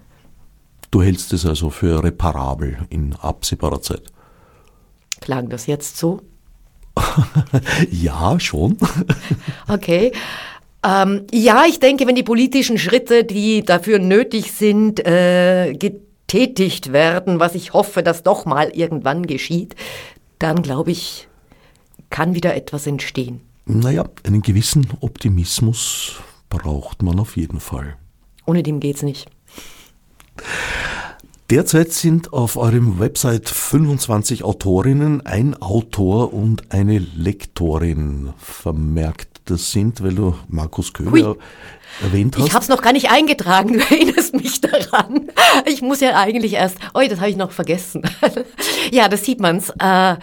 [0.92, 4.04] Du hältst es also für reparabel in absehbarer Zeit.
[5.22, 6.22] Klang das jetzt so?
[7.92, 8.78] ja, schon.
[9.68, 10.12] okay.
[10.84, 17.40] Ähm, ja, ich denke, wenn die politischen Schritte, die dafür nötig sind, äh, getätigt werden,
[17.40, 19.76] was ich hoffe, dass doch mal irgendwann geschieht,
[20.38, 21.28] dann glaube ich,
[22.10, 23.42] kann wieder etwas entstehen.
[23.66, 26.16] Naja, einen gewissen Optimismus
[26.50, 27.98] braucht man auf jeden Fall.
[28.46, 29.30] Ohne dem geht's nicht.
[31.50, 40.04] Derzeit sind auf eurem Website 25 Autorinnen, ein Autor und eine Lektorin vermerkt das sind,
[40.04, 41.36] weil du Markus Köhler Hui.
[42.02, 42.48] erwähnt hast.
[42.48, 45.30] Ich habe es noch gar nicht eingetragen, du erinnerst mich daran.
[45.66, 48.04] Ich muss ja eigentlich erst, oh, das habe ich noch vergessen.
[48.92, 49.72] ja, das sieht man's.
[49.80, 50.16] Äh,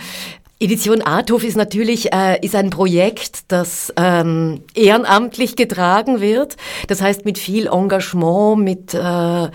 [0.58, 6.56] Edition Arthof ist natürlich äh, ist ein Projekt, das ähm, ehrenamtlich getragen wird.
[6.88, 9.48] Das heißt mit viel Engagement, mit äh,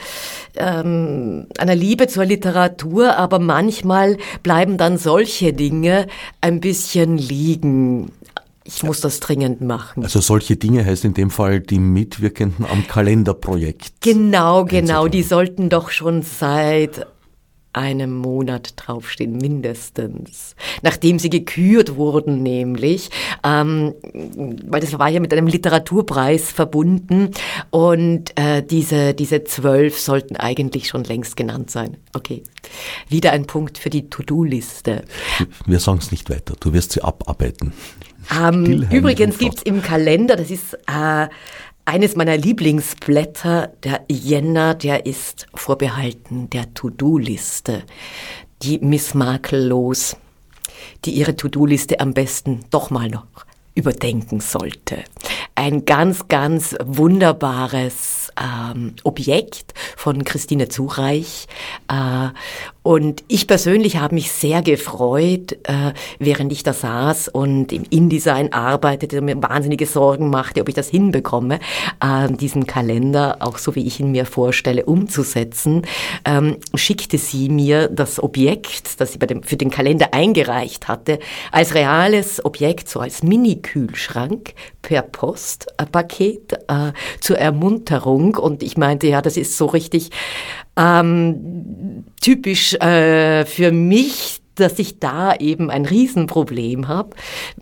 [0.57, 6.05] ähm, einer Liebe zur Literatur, aber manchmal bleiben dann solche Dinge
[6.39, 8.11] ein bisschen liegen.
[8.75, 10.03] Ich muss das dringend machen.
[10.03, 14.01] Also solche Dinge heißt in dem Fall die Mitwirkenden am Kalenderprojekt.
[14.01, 15.07] Genau, genau.
[15.07, 17.05] Die sollten doch schon seit
[17.73, 20.55] einem Monat draufstehen, mindestens.
[20.81, 23.09] Nachdem sie gekürt wurden, nämlich,
[23.43, 23.93] ähm,
[24.65, 27.31] weil das war ja mit einem Literaturpreis verbunden
[27.69, 31.97] und äh, diese, diese zwölf sollten eigentlich schon längst genannt sein.
[32.13, 32.43] Okay,
[33.07, 35.05] wieder ein Punkt für die To-Do-Liste.
[35.65, 37.73] Wir sagen es nicht weiter, du wirst sie abarbeiten.
[38.31, 41.27] Ähm, übrigens gibt's im Kalender, das ist äh,
[41.85, 47.83] eines meiner Lieblingsblätter, der Jänner, der ist vorbehalten der To-Do-Liste.
[48.61, 50.15] Die Miss Makellos,
[51.03, 53.25] die ihre To-Do-Liste am besten doch mal noch
[53.73, 55.03] überdenken sollte.
[55.55, 61.47] Ein ganz, ganz wunderbares ähm, Objekt von Christine Zureich.
[61.89, 62.29] Äh,
[62.83, 68.53] und ich persönlich habe mich sehr gefreut, äh, während ich da saß und im InDesign
[68.53, 71.59] arbeitete und mir wahnsinnige Sorgen machte, ob ich das hinbekomme,
[72.03, 75.83] äh, diesen Kalender, auch so wie ich ihn mir vorstelle, umzusetzen,
[76.25, 81.19] ähm, schickte sie mir das Objekt, das sie für den Kalender eingereicht hatte,
[81.51, 88.35] als reales Objekt, so als Mini-Kühlschrank per Postpaket äh, zur Ermunterung.
[88.37, 90.09] Und ich meinte, ja, das ist so richtig
[90.77, 97.15] ähm, typisch äh, für mich, dass ich da eben ein Riesenproblem habe,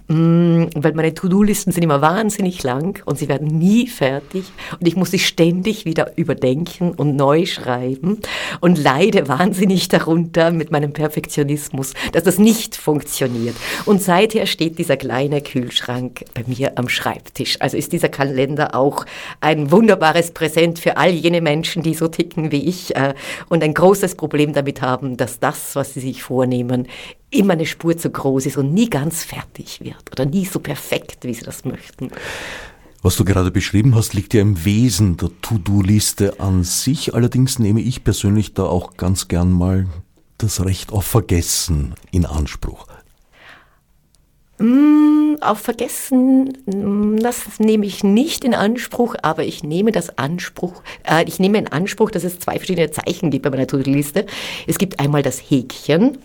[0.07, 4.45] mm, weil meine To-Do-Listen sind immer wahnsinnig lang und sie werden nie fertig
[4.79, 8.19] und ich muss sie ständig wieder überdenken und neu schreiben
[8.59, 13.55] und leide wahnsinnig darunter mit meinem Perfektionismus, dass das nicht funktioniert.
[13.85, 17.57] Und seither steht dieser kleine Kühlschrank bei mir am Schreibtisch.
[17.59, 19.05] Also ist dieser Kalender auch
[19.41, 23.13] ein wunderbares Präsent für all jene Menschen, die so ticken wie ich äh,
[23.49, 26.78] und ein großes Problem damit haben, dass das, was sie sich vornehmen,
[27.29, 31.23] immer eine Spur zu groß ist und nie ganz fertig wird oder nie so perfekt,
[31.23, 32.09] wie sie das möchten.
[33.01, 37.13] Was du gerade beschrieben hast, liegt ja im Wesen der To-Do-Liste an sich.
[37.13, 39.87] Allerdings nehme ich persönlich da auch ganz gern mal
[40.37, 42.87] das Recht auf Vergessen in Anspruch.
[44.57, 50.81] Mm, auf Vergessen, mm, das nehme ich nicht in Anspruch, aber ich nehme das Anspruch,
[51.09, 54.25] äh, ich nehme in Anspruch, dass es zwei verschiedene Zeichen gibt bei meiner To-Do-Liste.
[54.67, 56.17] Es gibt einmal das Häkchen,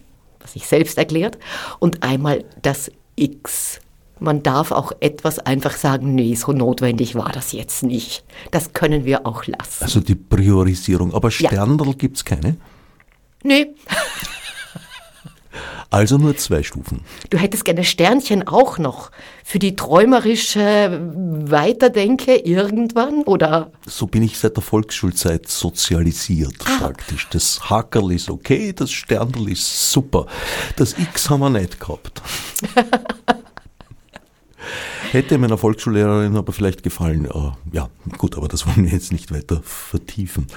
[0.46, 1.38] sich selbst erklärt,
[1.78, 3.80] und einmal das X.
[4.20, 8.24] Man darf auch etwas einfach sagen, nee, so notwendig war das jetzt nicht.
[8.52, 9.82] Das können wir auch lassen.
[9.82, 11.12] Also die Priorisierung.
[11.12, 11.92] Aber Sterndl ja.
[11.94, 12.56] gibt es keine?
[13.42, 13.74] Nee.
[15.90, 17.00] Also nur zwei Stufen.
[17.30, 19.10] Du hättest gerne Sternchen auch noch
[19.44, 21.00] für die träumerische
[21.46, 23.70] Weiterdenke irgendwann, oder?
[23.86, 26.78] So bin ich seit der Volksschulzeit sozialisiert ah.
[26.78, 27.28] praktisch.
[27.30, 30.26] Das Hackerl ist okay, das Sterndl ist super.
[30.76, 32.22] Das X haben wir nicht gehabt.
[35.14, 37.26] Hätte meiner Volksschullehrerin aber vielleicht gefallen.
[37.26, 40.48] Äh, ja, gut, aber das wollen wir jetzt nicht weiter vertiefen.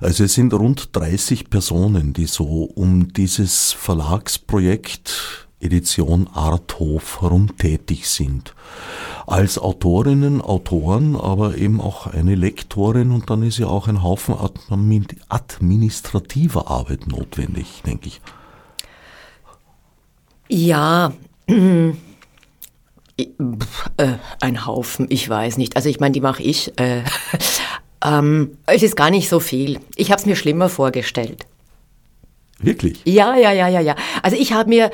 [0.00, 8.08] Also es sind rund 30 Personen, die so um dieses Verlagsprojekt Edition Arthof herum tätig
[8.08, 8.54] sind.
[9.26, 14.34] Als Autorinnen, Autoren, aber eben auch eine Lektorin und dann ist ja auch ein Haufen
[15.28, 18.22] administrativer Arbeit notwendig, denke ich.
[20.48, 21.12] Ja,
[23.18, 23.24] Äh,
[24.40, 25.76] ein Haufen, ich weiß nicht.
[25.76, 26.78] Also ich meine, die mache ich.
[26.78, 27.02] Äh,
[28.04, 29.80] ähm, es ist gar nicht so viel.
[29.96, 31.46] Ich habe es mir schlimmer vorgestellt.
[32.58, 33.00] Wirklich?
[33.04, 33.94] Ja, ja, ja, ja, ja.
[34.22, 34.90] Also ich habe mir,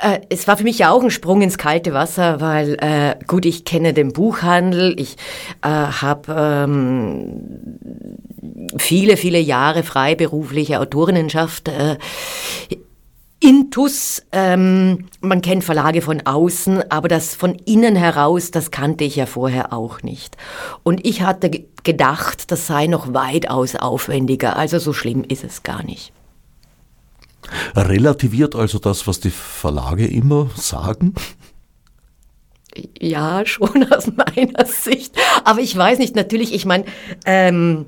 [0.00, 3.46] äh, es war für mich ja auch ein Sprung ins kalte Wasser, weil äh, gut,
[3.46, 5.16] ich kenne den Buchhandel, ich
[5.62, 7.78] äh, habe ähm,
[8.76, 11.96] viele, viele Jahre freiberufliche Autorinnenschaft äh,
[13.46, 19.14] Intus, ähm, man kennt Verlage von außen, aber das von innen heraus, das kannte ich
[19.14, 20.36] ja vorher auch nicht.
[20.82, 25.84] Und ich hatte gedacht, das sei noch weitaus aufwendiger, also so schlimm ist es gar
[25.84, 26.12] nicht.
[27.76, 31.14] Relativiert also das, was die Verlage immer sagen?
[32.98, 35.14] Ja, schon aus meiner Sicht.
[35.44, 36.84] Aber ich weiß nicht, natürlich, ich meine,
[37.24, 37.86] ähm,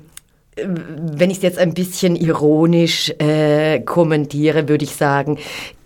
[0.65, 5.37] wenn ich es jetzt ein bisschen ironisch äh, kommentiere, würde ich sagen,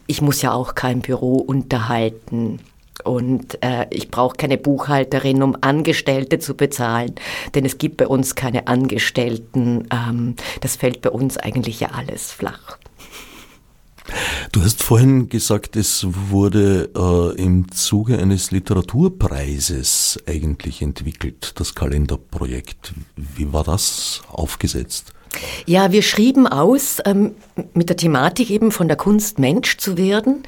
[0.08, 2.60] ich muss ja auch kein Büro unterhalten.
[3.04, 7.16] Und äh, ich brauche keine Buchhalterin, um Angestellte zu bezahlen,
[7.56, 9.88] denn es gibt bei uns keine Angestellten.
[9.92, 12.78] Ähm, das fällt bei uns eigentlich ja alles flach.
[14.52, 22.94] Du hast vorhin gesagt, es wurde äh, im Zuge eines Literaturpreises eigentlich entwickelt, das Kalenderprojekt.
[23.16, 25.14] Wie war das aufgesetzt?
[25.66, 27.36] Ja, wir schrieben aus, ähm,
[27.74, 30.44] mit der Thematik eben von der Kunst Mensch zu werden,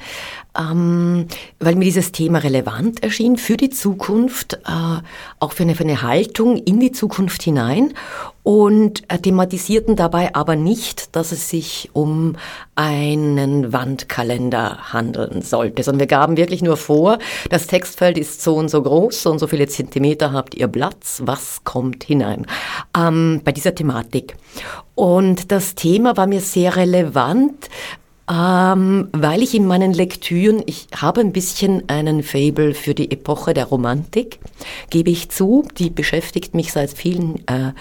[0.58, 1.26] ähm,
[1.58, 5.00] weil mir dieses Thema relevant erschien für die Zukunft, äh,
[5.38, 7.94] auch für eine, für eine Haltung in die Zukunft hinein
[8.42, 12.36] und äh, thematisierten dabei aber nicht, dass es sich um
[12.76, 17.18] einen Wandkalender handeln sollte, sondern wir gaben wirklich nur vor,
[17.50, 21.22] das Textfeld ist so und so groß, so und so viele Zentimeter habt ihr Platz,
[21.24, 22.46] was kommt hinein
[22.96, 24.36] ähm, bei dieser Thematik.
[24.94, 27.68] Und das Thema war mir sehr relevant,
[28.28, 33.54] ähm, weil ich in meinen Lektüren, ich habe ein bisschen einen Fable für die Epoche
[33.54, 34.40] der Romantik,
[34.90, 35.64] gebe ich zu.
[35.78, 37.72] Die beschäftigt mich seit vielen äh,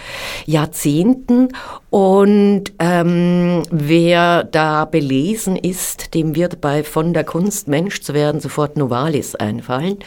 [0.46, 1.50] Jahrzehnten.
[1.90, 8.40] Und ähm, wer da belesen ist, dem wird bei von der Kunst Mensch zu werden
[8.40, 9.98] sofort Novalis einfallen.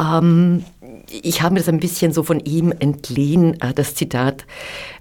[0.00, 0.64] Ähm,
[1.10, 3.60] ich habe mir das ein bisschen so von ihm entliehen.
[3.60, 4.44] Äh, das Zitat,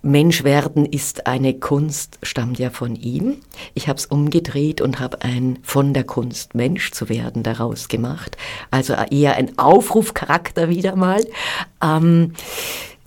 [0.01, 3.37] Mensch werden ist eine Kunst, stammt ja von ihm.
[3.73, 8.37] Ich habe es umgedreht und habe ein von der Kunst Mensch zu werden daraus gemacht.
[8.71, 11.25] Also eher ein Aufrufcharakter wieder mal.
[11.83, 12.33] Ähm,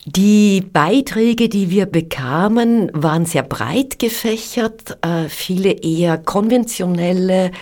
[0.05, 7.53] die Beiträge, die wir bekamen, waren sehr breit gefächert, äh, viele eher konventionelle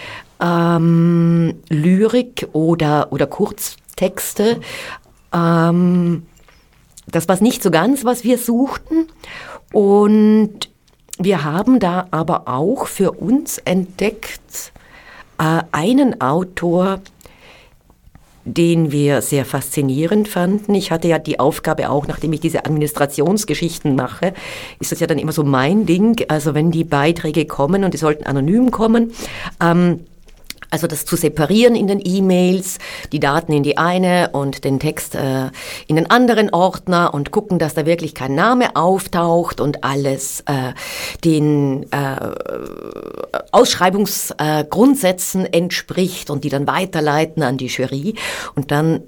[0.41, 4.61] ähm, Lyrik oder, oder Kurztexte,
[5.35, 6.27] ähm,
[7.07, 9.07] das war nicht so ganz, was wir suchten.
[9.73, 10.71] Und
[11.19, 14.73] wir haben da aber auch für uns entdeckt,
[15.39, 17.01] äh, einen Autor,
[18.45, 20.75] den wir sehr faszinierend fanden.
[20.75, 24.33] Ich hatte ja die Aufgabe auch, nachdem ich diese Administrationsgeschichten mache,
[24.81, 26.25] ist das ja dann immer so mein Ding.
[26.29, 29.13] Also wenn die Beiträge kommen und die sollten anonym kommen,
[29.63, 30.01] ähm,
[30.71, 32.79] also das zu separieren in den E-Mails,
[33.13, 35.51] die Daten in die eine und den Text äh,
[35.87, 40.73] in den anderen Ordner und gucken, dass da wirklich kein Name auftaucht und alles äh,
[41.25, 42.31] den äh,
[43.53, 48.15] Ausschreibungsgrundsätzen äh, entspricht und die dann weiterleiten an die Jury.
[48.55, 49.03] Und dann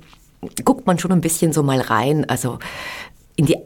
[0.65, 2.59] guckt man schon ein bisschen so mal rein, also
[3.37, 3.57] in die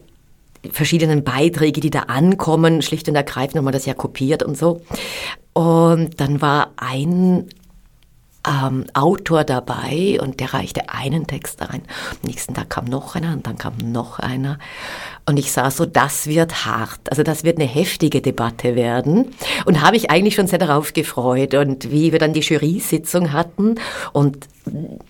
[0.71, 4.83] verschiedenen Beiträge, die da ankommen, schlicht und ergreifend, wenn man das ja kopiert und so.
[5.53, 7.49] Und dann war ein
[8.47, 11.83] ähm, Autor dabei und der reichte einen Text ein.
[12.11, 14.59] Am nächsten Tag kam noch einer und dann kam noch einer.
[15.29, 17.01] Und ich sah so, das wird hart.
[17.11, 19.35] Also das wird eine heftige Debatte werden.
[19.65, 21.55] Und habe ich eigentlich schon sehr darauf gefreut.
[21.55, 23.75] Und wie wir dann die Jury-Sitzung hatten
[24.13, 24.47] und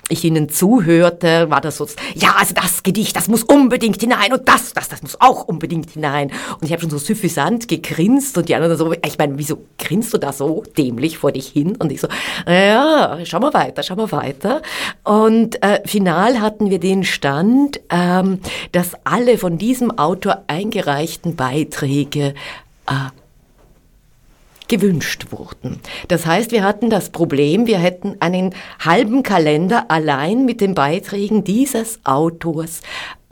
[0.09, 4.49] ich ihnen zuhörte, war das so, ja, also das Gedicht, das muss unbedingt hinein und
[4.49, 6.31] das, das, das muss auch unbedingt hinein.
[6.55, 10.15] Und ich habe schon so suffisant gegrinst und die anderen so, ich meine, wieso grinst
[10.15, 11.77] du da so dämlich vor dich hin?
[11.77, 12.09] Und ich so,
[12.47, 14.63] ja, schau mal weiter, schau mal weiter.
[15.05, 18.41] Und äh, final hatten wir den Stand, ähm,
[18.73, 22.35] dass alle von diesem Autor eingereichten Beiträge
[22.87, 23.11] äh,
[24.69, 25.81] gewünscht wurden.
[26.09, 31.45] Das heißt, wir hatten das Problem, wir hätten einen halben Kalender allein mit den Beiträgen
[31.45, 32.83] dieses Autors.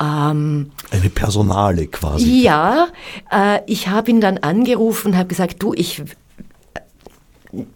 [0.01, 2.43] Ähm, Eine Personale quasi.
[2.43, 2.89] Ja,
[3.31, 6.03] äh, ich habe ihn dann angerufen und habe gesagt, du, ich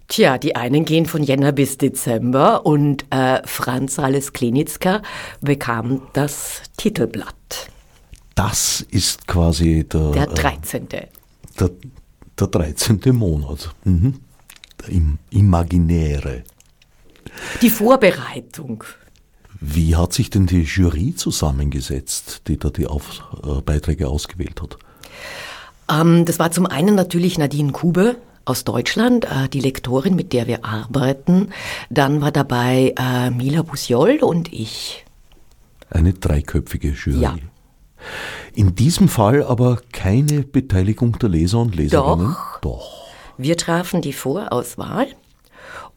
[0.09, 5.03] Tja, die einen gehen von Jänner bis Dezember und äh, Franz Alles Klinitzka
[5.43, 7.71] bekam das Titelblatt.
[8.35, 10.13] Das ist quasi der...
[10.13, 10.91] Der 13.
[10.93, 11.09] Äh,
[11.61, 11.71] der,
[12.41, 13.15] der 13.
[13.15, 13.75] Monat.
[13.85, 14.15] Mhm.
[14.81, 15.03] Der
[15.39, 16.45] imaginäre.
[17.63, 18.85] Die Vorbereitung.
[19.61, 24.79] Wie hat sich denn die Jury zusammengesetzt, die da die Auf äh, Beiträge ausgewählt hat?
[25.91, 30.47] Ähm, das war zum einen natürlich Nadine Kube aus Deutschland, äh, die Lektorin, mit der
[30.47, 31.51] wir arbeiten.
[31.91, 35.05] Dann war dabei äh, Mila Busjol und ich.
[35.91, 37.21] Eine dreiköpfige Jury.
[37.21, 37.37] Ja.
[38.55, 42.37] In diesem Fall aber keine Beteiligung der Leser und Leserinnen?
[42.37, 42.61] Doch.
[42.61, 43.09] Doch.
[43.37, 45.09] Wir trafen die Vorauswahl.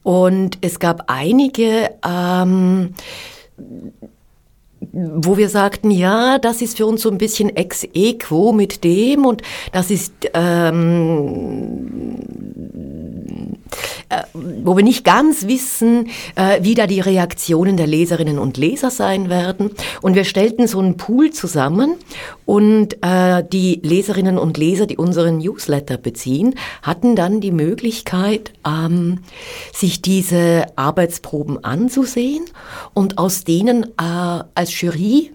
[0.03, 2.93] Und es gab einige, ähm,
[4.91, 9.25] wo wir sagten, ja, das ist für uns so ein bisschen ex equo mit dem
[9.25, 12.17] und das ist ähm,
[12.73, 13.10] äh,
[14.33, 19.29] wo wir nicht ganz wissen, äh, wie da die Reaktionen der Leserinnen und Leser sein
[19.29, 19.71] werden.
[20.01, 21.95] Und wir stellten so einen Pool zusammen
[22.45, 29.19] und äh, die Leserinnen und Leser, die unseren Newsletter beziehen, hatten dann die Möglichkeit, ähm,
[29.73, 32.45] sich diese Arbeitsproben anzusehen
[32.93, 35.31] und aus denen äh, als Jury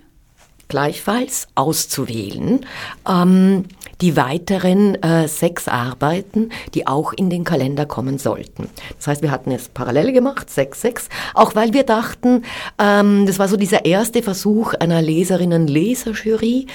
[0.69, 2.67] gleichfalls auszuwählen.
[3.09, 3.65] Ähm,
[4.01, 8.69] die weiteren äh, sechs Arbeiten, die auch in den Kalender kommen sollten.
[8.97, 12.43] Das heißt, wir hatten es parallel gemacht, sechs, sechs, auch weil wir dachten,
[12.79, 16.67] ähm, das war so dieser erste Versuch einer Leserinnen-Leser-Jury,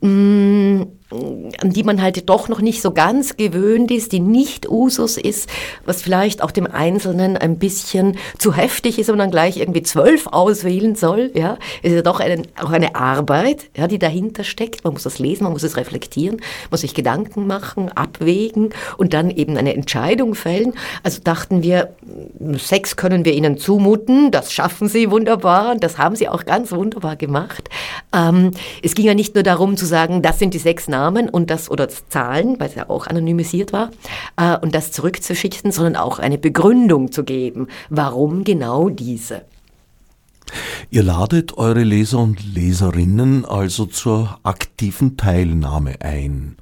[0.00, 5.16] mm, an die man halt doch noch nicht so ganz gewöhnt ist, die nicht Usus
[5.16, 5.48] ist,
[5.84, 10.26] was vielleicht auch dem Einzelnen ein bisschen zu heftig ist und dann gleich irgendwie zwölf
[10.26, 11.30] auswählen soll.
[11.34, 14.82] Ja, es ist ja doch eine, auch eine Arbeit, ja, die dahinter steckt.
[14.82, 16.40] Man muss das lesen, man muss es reflektieren,
[16.72, 20.72] muss sich Gedanken machen, abwägen und dann eben eine Entscheidung fällen.
[21.04, 21.94] Also dachten wir,
[22.58, 26.72] Sex können wir ihnen zumuten, das schaffen sie wunderbar und das haben sie auch ganz
[26.72, 27.68] wunderbar gemacht.
[28.12, 28.50] Ähm,
[28.82, 31.70] es ging ja nicht nur darum zu sagen, das sind die sechs Namen und das
[31.70, 33.90] oder Zahlen, weil es ja auch anonymisiert war,
[34.36, 39.42] äh, und das zurückzuschichten, sondern auch eine Begründung zu geben, warum genau diese.
[40.90, 46.56] Ihr ladet eure Leser und Leserinnen also zur aktiven Teilnahme ein.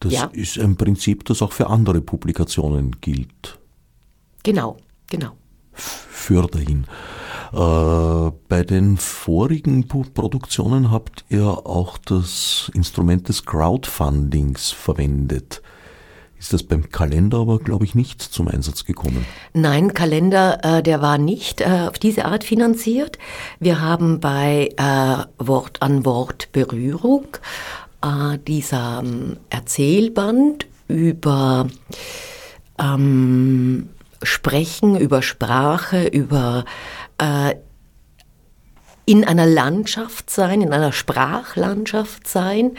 [0.00, 0.24] Das ja.
[0.32, 3.58] ist ein Prinzip, das auch für andere Publikationen gilt.
[4.42, 5.32] Genau, genau.
[5.72, 6.84] Für dahin.
[6.84, 7.21] Äh,
[7.52, 15.62] bei den vorigen Produktionen habt ihr auch das Instrument des Crowdfundings verwendet.
[16.42, 19.24] Ist das beim Kalender aber, glaube ich, nicht zum Einsatz gekommen?
[19.52, 23.16] Nein, Kalender, äh, der war nicht äh, auf diese Art finanziert.
[23.60, 27.28] Wir haben bei äh, Wort an Wort Berührung
[28.02, 31.68] äh, dieser ähm, Erzählband über
[32.76, 33.90] ähm,
[34.24, 36.64] Sprechen, über Sprache, über
[37.22, 37.54] äh,
[39.04, 42.72] in einer Landschaft sein, in einer Sprachlandschaft sein,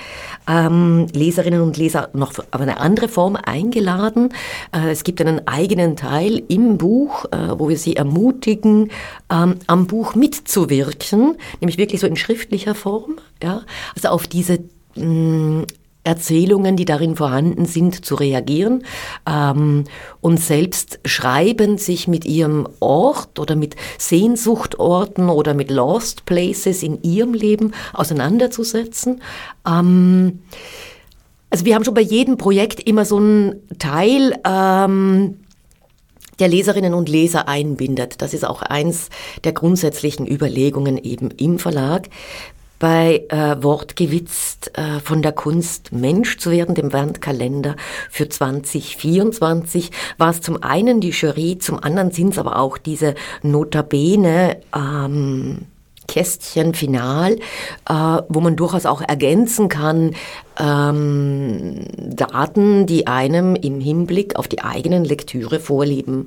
[0.48, 4.34] ähm, Leserinnen und Leser noch auf eine andere Form eingeladen.
[4.74, 8.89] Äh, es gibt einen eigenen Teil im Buch, äh, wo wir sie ermutigen,
[9.30, 13.62] ähm, am Buch mitzuwirken, nämlich wirklich so in schriftlicher Form, ja,
[13.96, 14.60] also auf diese
[14.96, 15.64] mm,
[16.04, 18.84] Erzählungen, die darin vorhanden sind, zu reagieren
[19.30, 19.86] ähm,
[20.22, 27.01] und selbst schreiben, sich mit ihrem Ort oder mit Sehnsuchtorten oder mit Lost Places in
[27.04, 29.22] ihrem Leben auseinanderzusetzen.
[29.68, 30.39] Ähm,
[31.49, 35.39] also wir haben schon bei jedem Projekt immer so einen Teil, ähm,
[36.39, 38.22] der Leserinnen und Leser einbindet.
[38.22, 39.10] Das ist auch eins
[39.43, 42.10] der grundsätzlichen Überlegungen eben im Verlag
[42.84, 47.78] bei äh, Wort gewitzt äh, von der Kunst Mensch zu werden, dem Wandkalender
[48.10, 53.16] für 2024, war es zum einen die Jury, zum anderen sind es aber auch diese
[53.42, 55.60] Notabene ähm,
[56.10, 57.38] Kästchen final,
[57.88, 57.94] äh,
[58.28, 60.14] wo man durchaus auch ergänzen kann,
[60.60, 66.26] ähm, Daten, die einem im Hinblick auf die eigenen Lektüre vorlieben,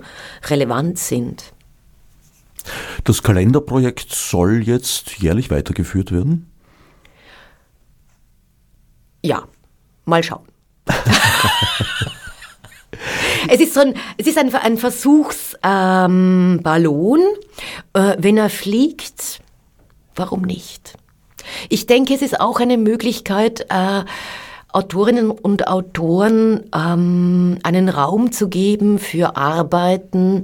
[0.48, 1.52] relevant sind.
[3.04, 6.50] Das Kalenderprojekt soll jetzt jährlich weitergeführt werden?
[9.22, 9.44] Ja,
[10.04, 10.46] mal schauen.
[13.48, 16.60] es ist so ein, es ist ein, ein Versuchsballon.
[17.20, 17.26] Ähm,
[17.92, 19.40] äh, wenn er fliegt,
[20.14, 20.94] warum nicht?
[21.68, 24.04] Ich denke, es ist auch eine Möglichkeit, äh,
[24.76, 30.42] Autorinnen und Autoren ähm, einen Raum zu geben für Arbeiten,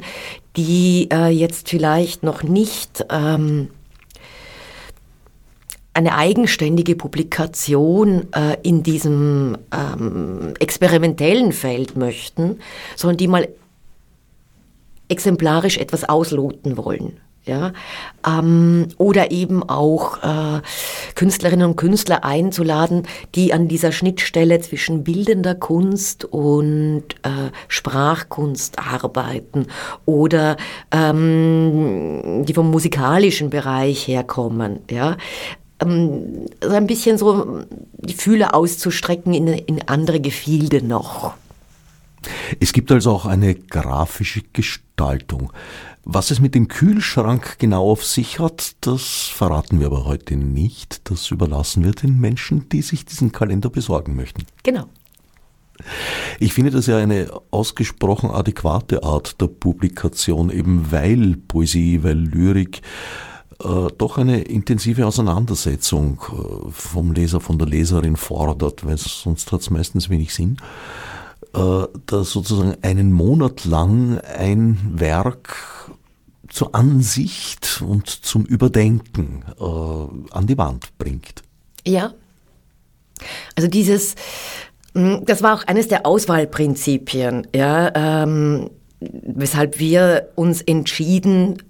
[0.57, 3.69] die äh, jetzt vielleicht noch nicht ähm,
[5.93, 12.59] eine eigenständige Publikation äh, in diesem ähm, experimentellen Feld möchten,
[12.97, 13.49] sondern die mal
[15.09, 17.73] exemplarisch etwas ausloten wollen ja,
[18.27, 20.61] ähm, oder eben auch äh,
[21.15, 29.67] Künstlerinnen und Künstler einzuladen, die an dieser Schnittstelle zwischen bildender Kunst und äh, Sprachkunst arbeiten
[30.05, 30.57] oder
[30.93, 35.17] ähm, die vom musikalischen Bereich herkommen, ja,
[35.81, 37.65] ähm, so ein bisschen so
[37.99, 41.35] die Fühle auszustrecken in, in andere Gefilde noch.
[42.61, 45.53] Es gibt also auch eine grafische Gestaltung.
[46.05, 51.09] Was es mit dem Kühlschrank genau auf sich hat, das verraten wir aber heute nicht.
[51.11, 54.45] Das überlassen wir den Menschen, die sich diesen Kalender besorgen möchten.
[54.65, 54.87] Genau.
[56.41, 62.83] Ich finde das ja eine ausgesprochen adäquate Art der Publikation, eben weil Poesie, weil Lyrik
[63.63, 69.61] äh, doch eine intensive Auseinandersetzung äh, vom Leser, von der Leserin fordert, weil sonst hat
[69.61, 70.57] es meistens wenig Sinn.
[71.55, 75.82] Äh, da sozusagen einen Monat lang ein Werk
[76.53, 81.43] zur Ansicht und zum Überdenken äh, an die Wand bringt.
[81.87, 82.13] Ja.
[83.57, 84.15] Also dieses,
[84.95, 91.63] hm, das war auch eines der Auswahlprinzipien, ja, ähm, weshalb wir uns entschieden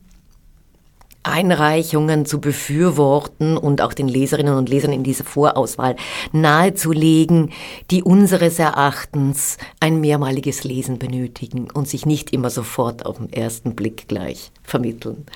[1.23, 5.97] Einreichungen zu befürworten und auch den Leserinnen und Lesern in dieser Vorauswahl
[6.33, 7.51] nahezulegen,
[7.91, 13.75] die unseres Erachtens ein mehrmaliges Lesen benötigen und sich nicht immer sofort auf den ersten
[13.75, 15.27] Blick gleich vermitteln.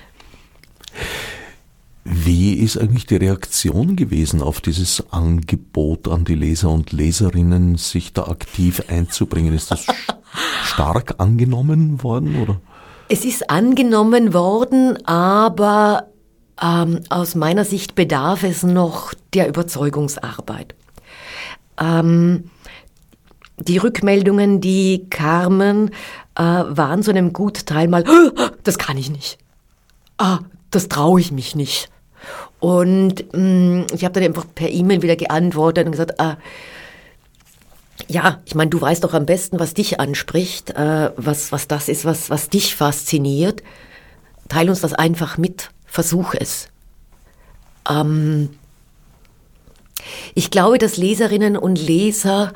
[2.04, 8.12] Wie ist eigentlich die Reaktion gewesen auf dieses Angebot an die Leser und Leserinnen, sich
[8.12, 9.52] da aktiv einzubringen?
[9.52, 9.86] Ist das
[10.64, 12.60] stark angenommen worden oder?
[13.08, 16.08] Es ist angenommen worden, aber
[16.60, 20.74] ähm, aus meiner Sicht bedarf es noch der Überzeugungsarbeit.
[21.78, 22.50] Ähm,
[23.58, 25.90] die Rückmeldungen, die kamen,
[26.34, 28.04] äh, waren zu einem Gutteil mal,
[28.64, 29.38] das kann ich nicht.
[30.18, 30.40] Ah,
[30.70, 31.88] das traue ich mich nicht.
[32.58, 36.38] Und mh, mm, ich habe dann einfach per E-Mail wieder geantwortet und gesagt, ah,
[38.08, 41.88] ja, ich meine, du weißt doch am besten, was dich anspricht, äh, was, was das
[41.88, 43.62] ist, was, was dich fasziniert.
[44.48, 46.68] Teil uns das einfach mit, versuch es.
[47.88, 48.50] Ähm,
[50.34, 52.52] ich glaube, dass Leserinnen und Leser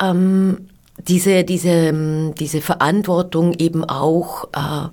[0.00, 0.68] ähm,
[1.08, 4.88] diese, diese, diese Verantwortung eben auch äh,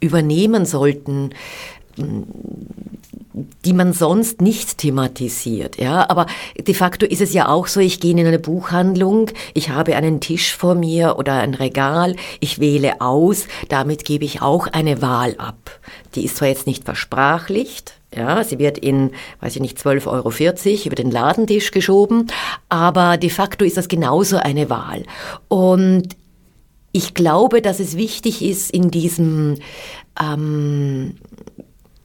[0.00, 1.30] übernehmen sollten
[3.64, 5.78] die man sonst nicht thematisiert.
[5.78, 6.26] Ja, aber
[6.58, 10.20] de facto ist es ja auch so, ich gehe in eine Buchhandlung, ich habe einen
[10.20, 15.34] Tisch vor mir oder ein Regal, ich wähle aus, damit gebe ich auch eine Wahl
[15.36, 15.80] ab.
[16.14, 19.10] Die ist zwar jetzt nicht versprachlicht, ja, sie wird in,
[19.40, 22.28] weiß ich nicht, 12,40 Euro über den Ladentisch geschoben,
[22.70, 25.02] aber de facto ist das genauso eine Wahl.
[25.48, 26.16] Und
[26.92, 29.56] ich glaube, dass es wichtig ist, in diesem
[30.18, 31.16] ähm,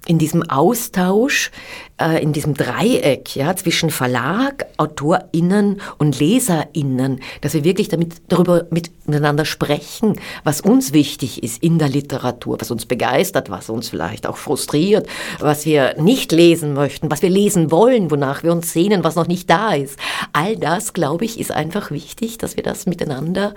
[0.07, 1.51] in diesem Austausch,
[1.99, 8.65] äh, in diesem Dreieck ja, zwischen Verlag, AutorInnen und LeserInnen, dass wir wirklich damit, darüber
[8.71, 14.25] miteinander sprechen, was uns wichtig ist in der Literatur, was uns begeistert, was uns vielleicht
[14.25, 15.07] auch frustriert,
[15.39, 19.27] was wir nicht lesen möchten, was wir lesen wollen, wonach wir uns sehnen, was noch
[19.27, 19.99] nicht da ist.
[20.33, 23.53] All das, glaube ich, ist einfach wichtig, dass wir das miteinander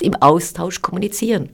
[0.00, 1.50] im Austausch kommunizieren.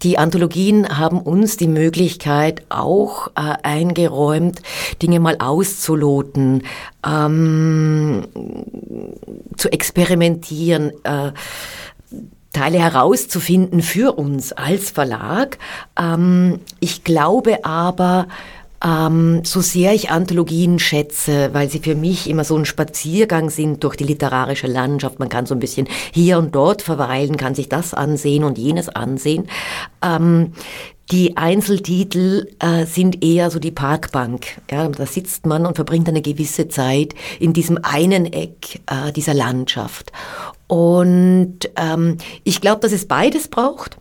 [0.02, 4.62] die Anthologien haben uns die Möglichkeit auch äh, eingeräumt,
[5.02, 6.62] Dinge mal auszuloten,
[7.04, 8.24] ähm,
[9.56, 11.32] zu experimentieren, äh,
[12.58, 15.58] Teile herauszufinden für uns als Verlag.
[15.96, 18.26] Ähm, ich glaube aber,
[18.84, 23.84] ähm, so sehr ich Anthologien schätze, weil sie für mich immer so ein Spaziergang sind
[23.84, 25.20] durch die literarische Landschaft.
[25.20, 28.88] Man kann so ein bisschen hier und dort verweilen, kann sich das ansehen und jenes
[28.88, 29.48] ansehen.
[30.02, 30.52] Ähm,
[31.12, 34.60] die Einzeltitel äh, sind eher so die Parkbank.
[34.70, 39.32] Ja, da sitzt man und verbringt eine gewisse Zeit in diesem einen Eck äh, dieser
[39.32, 40.12] Landschaft.
[40.68, 43.96] Und ähm, ich glaube, dass es beides braucht.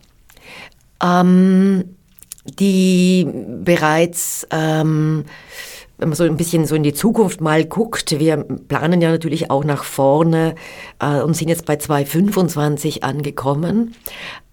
[1.02, 1.96] Ähm,
[2.44, 3.26] die
[3.64, 5.24] bereits, ähm,
[5.98, 9.50] wenn man so ein bisschen so in die Zukunft mal guckt, wir planen ja natürlich
[9.50, 10.54] auch nach vorne
[11.00, 13.94] äh, und sind jetzt bei 225 angekommen.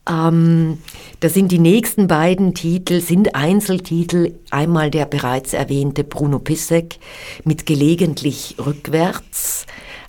[0.10, 0.80] Ähm,
[1.20, 4.34] das sind die nächsten beiden Titel, sind Einzeltitel.
[4.52, 6.98] Einmal der bereits erwähnte Bruno Pissek
[7.44, 9.66] mit gelegentlich rückwärts.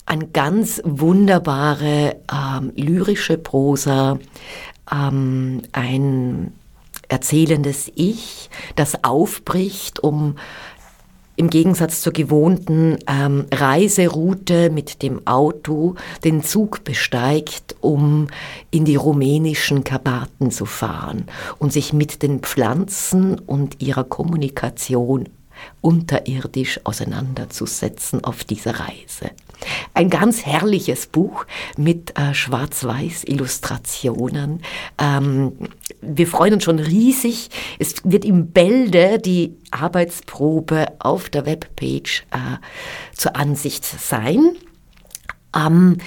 [0.06, 4.18] Ein ganz wunderbare ähm, lyrische Prosa,
[4.90, 6.52] ähm, ein
[7.08, 10.36] erzählendes Ich, das aufbricht, um
[11.36, 18.28] im Gegensatz zur gewohnten ähm, Reiseroute mit dem Auto den Zug besteigt, um
[18.70, 21.26] in die rumänischen Karpaten zu fahren
[21.58, 25.28] und sich mit den Pflanzen und ihrer Kommunikation
[25.80, 29.30] unterirdisch auseinanderzusetzen auf dieser Reise.
[29.94, 31.46] Ein ganz herrliches Buch
[31.76, 34.62] mit äh, Schwarz-Weiß-Illustrationen.
[34.98, 35.52] Ähm,
[36.00, 37.50] wir freuen uns schon riesig.
[37.78, 42.58] Es wird im Bälde die Arbeitsprobe auf der Webpage äh,
[43.14, 44.56] zur Ansicht sein.
[45.54, 45.98] Ähm,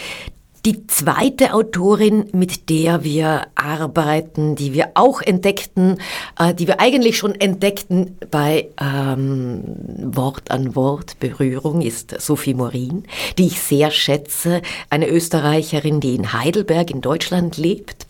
[0.66, 5.98] Die zweite Autorin, mit der wir arbeiten, die wir auch entdeckten,
[6.38, 9.64] äh, die wir eigentlich schon entdeckten bei ähm,
[10.16, 13.06] Wort an Wort Berührung, ist Sophie Morin,
[13.38, 18.06] die ich sehr schätze, eine Österreicherin, die in Heidelberg in Deutschland lebt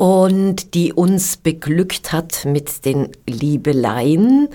[0.00, 4.48] und die uns beglückt hat mit den Liebeleien.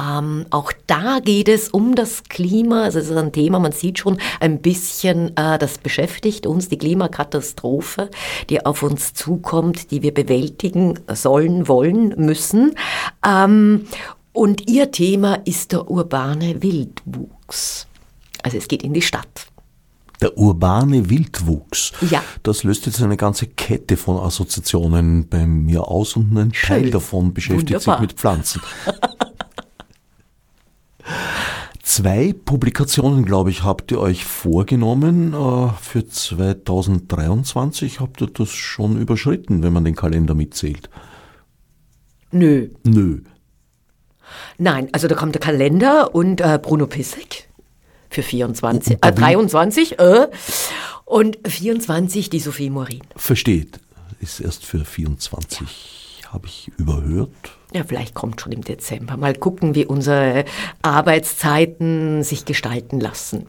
[0.00, 3.98] Ähm, auch da geht es um das Klima, also es ist ein Thema, man sieht
[3.98, 8.08] schon ein bisschen, äh, das beschäftigt uns, die Klimakatastrophe,
[8.48, 12.76] die auf uns zukommt, die wir bewältigen sollen, wollen, müssen.
[13.26, 13.88] Ähm,
[14.32, 17.88] und ihr Thema ist der urbane Wildwuchs.
[18.44, 19.48] Also es geht in die Stadt.
[20.20, 21.92] Der urbane Wildwuchs.
[22.10, 22.22] Ja.
[22.42, 26.68] Das löst jetzt eine ganze Kette von Assoziationen bei mir aus und ein Schön.
[26.68, 27.96] Teil davon beschäftigt Wunderbar.
[27.96, 28.60] sich mit Pflanzen.
[31.82, 38.00] Zwei Publikationen, glaube ich, habt ihr euch vorgenommen äh, für 2023.
[38.00, 40.88] Habt ihr das schon überschritten, wenn man den Kalender mitzählt?
[42.32, 42.70] Nö.
[42.84, 43.20] Nö.
[44.58, 47.48] Nein, also da kommt der Kalender und äh, Bruno Pissek
[48.14, 50.28] für 24, äh, 23 äh,
[51.04, 53.02] und 24 die Sophie Morin.
[53.16, 53.80] Versteht,
[54.20, 56.32] ist erst für 24, ja.
[56.32, 57.30] habe ich überhört.
[57.74, 59.16] Ja, vielleicht kommt schon im Dezember.
[59.16, 60.44] Mal gucken, wie unsere
[60.82, 63.46] Arbeitszeiten sich gestalten lassen.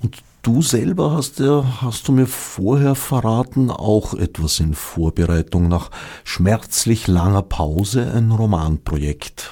[0.00, 5.90] Und du selber hast ja, hast du mir vorher verraten, auch etwas in Vorbereitung nach
[6.24, 9.50] schmerzlich langer Pause, ein Romanprojekt.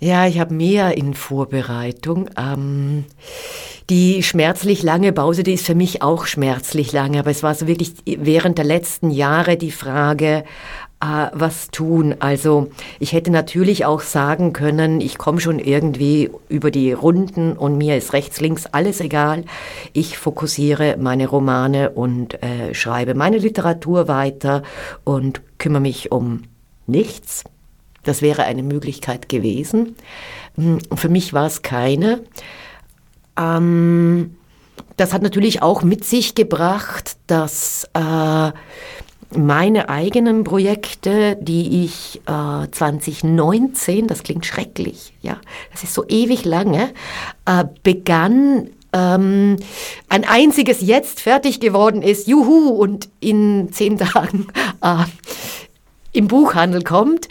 [0.00, 2.28] Ja, ich habe mehr in Vorbereitung.
[2.36, 3.04] Ähm,
[3.88, 7.66] die schmerzlich lange Pause, die ist für mich auch schmerzlich lange, aber es war so
[7.66, 10.44] wirklich während der letzten Jahre die Frage,
[11.00, 12.16] äh, was tun.
[12.18, 17.78] Also ich hätte natürlich auch sagen können, ich komme schon irgendwie über die Runden und
[17.78, 19.44] mir ist rechts, links alles egal.
[19.92, 24.62] Ich fokussiere meine Romane und äh, schreibe meine Literatur weiter
[25.04, 26.42] und kümmere mich um
[26.86, 27.44] nichts.
[28.06, 29.96] Das wäre eine Möglichkeit gewesen.
[30.56, 32.20] Hm, für mich war es keine.
[33.38, 34.36] Ähm,
[34.96, 38.52] das hat natürlich auch mit sich gebracht, dass äh,
[39.36, 45.38] meine eigenen Projekte, die ich äh, 2019, das klingt schrecklich, ja,
[45.72, 46.90] das ist so ewig lange,
[47.44, 49.56] äh, begann ähm,
[50.08, 54.46] ein einziges jetzt fertig geworden ist, juhu, und in zehn Tagen
[54.82, 55.04] äh,
[56.16, 57.28] im Buchhandel kommt.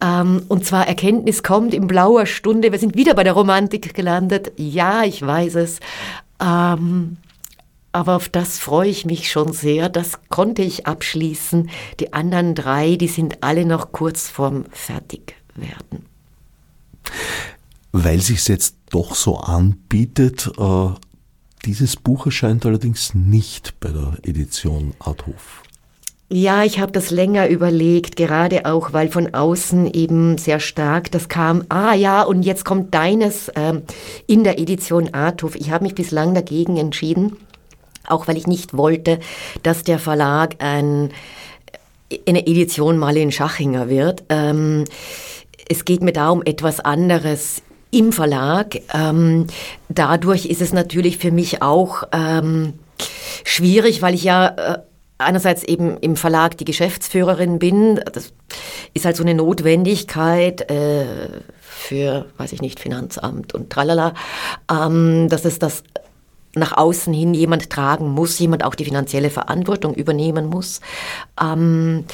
[0.00, 2.72] Ähm, und zwar Erkenntnis kommt in blauer Stunde.
[2.72, 4.52] Wir sind wieder bei der Romantik gelandet.
[4.56, 5.80] Ja, ich weiß es.
[6.40, 7.16] Ähm,
[7.92, 9.88] aber auf das freue ich mich schon sehr.
[9.88, 11.70] Das konnte ich abschließen.
[12.00, 16.06] Die anderen drei, die sind alle noch kurz vorm Fertigwerden.
[17.92, 20.88] Weil sich jetzt doch so anbietet, äh,
[21.64, 25.62] dieses Buch erscheint allerdings nicht bei der Edition Arthof.
[26.30, 31.30] Ja, ich habe das länger überlegt, gerade auch, weil von außen eben sehr stark das
[31.30, 33.82] kam, ah ja, und jetzt kommt deines ähm,
[34.26, 35.54] in der Edition Arthof.
[35.54, 37.38] Ich habe mich bislang dagegen entschieden,
[38.06, 39.20] auch weil ich nicht wollte,
[39.62, 41.12] dass der Verlag ein,
[42.26, 44.24] eine Edition Marlene Schachinger wird.
[44.28, 44.84] Ähm,
[45.66, 48.78] es geht mir da um etwas anderes im Verlag.
[48.92, 49.46] Ähm,
[49.88, 52.74] dadurch ist es natürlich für mich auch ähm,
[53.44, 54.78] schwierig, weil ich ja äh,
[55.18, 58.00] einerseits eben im Verlag die Geschäftsführerin bin.
[58.12, 58.32] Das
[58.94, 61.06] ist halt so eine Notwendigkeit äh,
[61.60, 64.14] für, weiß ich nicht, Finanzamt und tralala,
[64.70, 65.82] ähm, dass es das
[66.54, 70.80] nach außen hin jemand tragen muss, jemand auch die finanzielle Verantwortung übernehmen muss.
[71.40, 72.04] Ähm,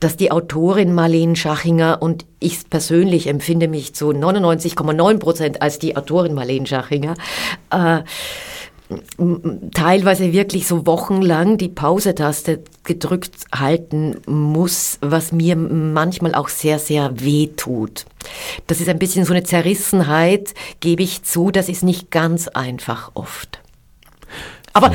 [0.00, 5.96] dass die Autorin Marlene Schachinger und ich persönlich empfinde mich zu 99,9 Prozent als die
[5.96, 7.14] Autorin Marlene Schachinger,
[7.70, 8.00] äh,
[9.72, 17.20] teilweise wirklich so wochenlang die Pause-Taste gedrückt halten muss, was mir manchmal auch sehr, sehr
[17.20, 18.04] weh tut.
[18.66, 23.12] Das ist ein bisschen so eine Zerrissenheit, gebe ich zu, das ist nicht ganz einfach
[23.14, 23.60] oft.
[24.74, 24.92] Aber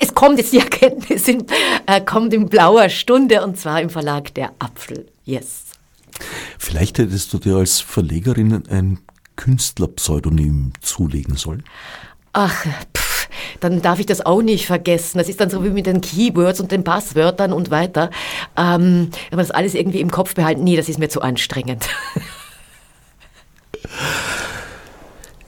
[0.00, 1.44] es kommt jetzt die Erkenntnis, in,
[1.86, 5.06] äh, kommt in blauer Stunde und zwar im Verlag Der Apfel.
[5.24, 5.64] Yes.
[6.58, 8.98] Vielleicht hättest du dir als Verlegerin ein
[9.34, 11.64] Künstlerpseudonym zulegen sollen.
[12.32, 12.64] Ach,
[12.96, 13.05] pff,
[13.60, 15.18] dann darf ich das auch nicht vergessen.
[15.18, 18.10] Das ist dann so wie mit den Keywords und den Passwörtern und weiter.
[18.56, 21.88] Ähm, wenn man das alles irgendwie im Kopf behalten, nee, das ist mir zu anstrengend.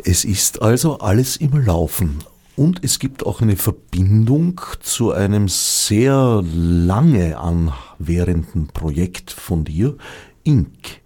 [0.05, 2.25] Es ist also alles im Laufen.
[2.57, 9.97] Und es gibt auch eine Verbindung zu einem sehr lange anwährenden Projekt von dir,
[10.45, 11.03] Ink.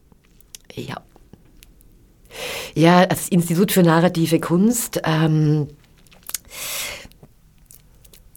[0.74, 1.00] Ja.
[2.74, 5.02] Ja, das Institut für narrative Kunst.
[5.04, 5.68] Ähm,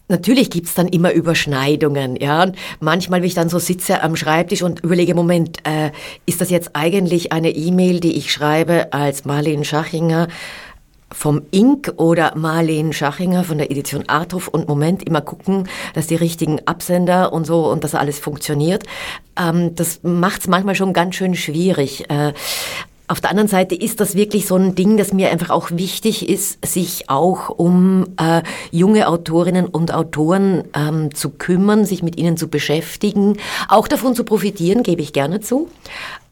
[0.08, 2.44] Natürlich gibt's dann immer Überschneidungen, ja.
[2.44, 5.90] Und manchmal, wenn ich dann so sitze am Schreibtisch und überlege, Moment, äh,
[6.26, 10.28] ist das jetzt eigentlich eine E-Mail, die ich schreibe als Marlene Schachinger
[11.12, 16.16] vom Ink oder Marlene Schachinger von der Edition Arthof und Moment immer gucken, dass die
[16.16, 18.84] richtigen Absender und so und dass alles funktioniert.
[19.36, 22.08] Ähm, das macht's manchmal schon ganz schön schwierig.
[22.10, 22.32] Äh,
[23.08, 26.28] auf der anderen Seite ist das wirklich so ein Ding, das mir einfach auch wichtig
[26.28, 32.36] ist, sich auch um äh, junge Autorinnen und Autoren ähm, zu kümmern, sich mit ihnen
[32.36, 33.36] zu beschäftigen,
[33.68, 35.68] auch davon zu profitieren, gebe ich gerne zu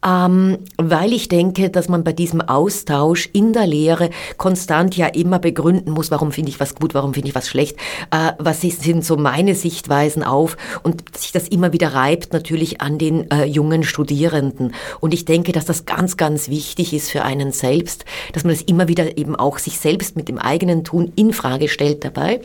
[0.04, 5.38] ähm, weil ich denke, dass man bei diesem Austausch in der Lehre konstant ja immer
[5.38, 7.76] begründen muss, warum finde ich was gut, warum finde ich was schlecht,
[8.10, 12.98] äh, was sind so meine Sichtweisen auf und sich das immer wieder reibt natürlich an
[12.98, 14.74] den äh, jungen Studierenden.
[15.00, 18.62] Und ich denke, dass das ganz, ganz wichtig ist für einen selbst, dass man das
[18.62, 22.40] immer wieder eben auch sich selbst mit dem eigenen Tun in Frage stellt dabei.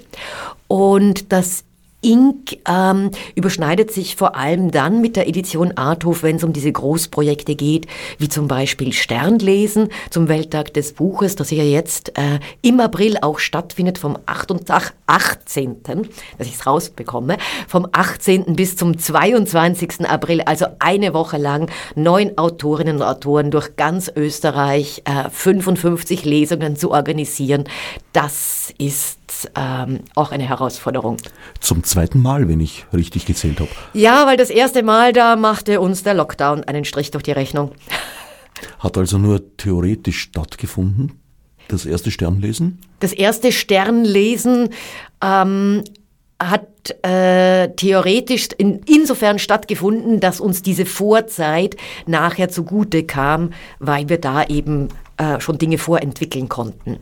[0.68, 1.64] Und dass
[2.02, 6.72] Ink ähm, überschneidet sich vor allem dann mit der Edition Arthof, wenn es um diese
[6.72, 7.88] Großprojekte geht,
[8.18, 13.40] wie zum Beispiel Sternlesen zum Welttag des Buches, das ja jetzt äh, im April auch
[13.40, 14.60] stattfindet, vom 18.
[15.08, 15.78] 18.,
[16.38, 17.38] dass ich es rausbekomme,
[17.68, 18.56] vom 18.
[18.56, 20.08] bis zum 22.
[20.10, 26.76] April, also eine Woche lang, neun Autorinnen und Autoren durch ganz Österreich, äh, 55 Lesungen
[26.78, 27.66] zu organisieren.
[28.14, 29.19] Das ist
[29.56, 31.18] ähm, auch eine Herausforderung.
[31.60, 33.70] Zum zweiten Mal, wenn ich richtig gezählt habe.
[33.94, 37.72] Ja, weil das erste Mal, da machte uns der Lockdown einen Strich durch die Rechnung.
[38.80, 41.14] Hat also nur theoretisch stattgefunden,
[41.68, 42.80] das erste Sternlesen?
[43.00, 44.70] Das erste Sternlesen
[45.24, 45.84] ähm,
[46.42, 46.68] hat
[47.04, 51.76] äh, theoretisch in, insofern stattgefunden, dass uns diese Vorzeit
[52.06, 56.98] nachher zugute kam, weil wir da eben äh, schon Dinge vorentwickeln konnten.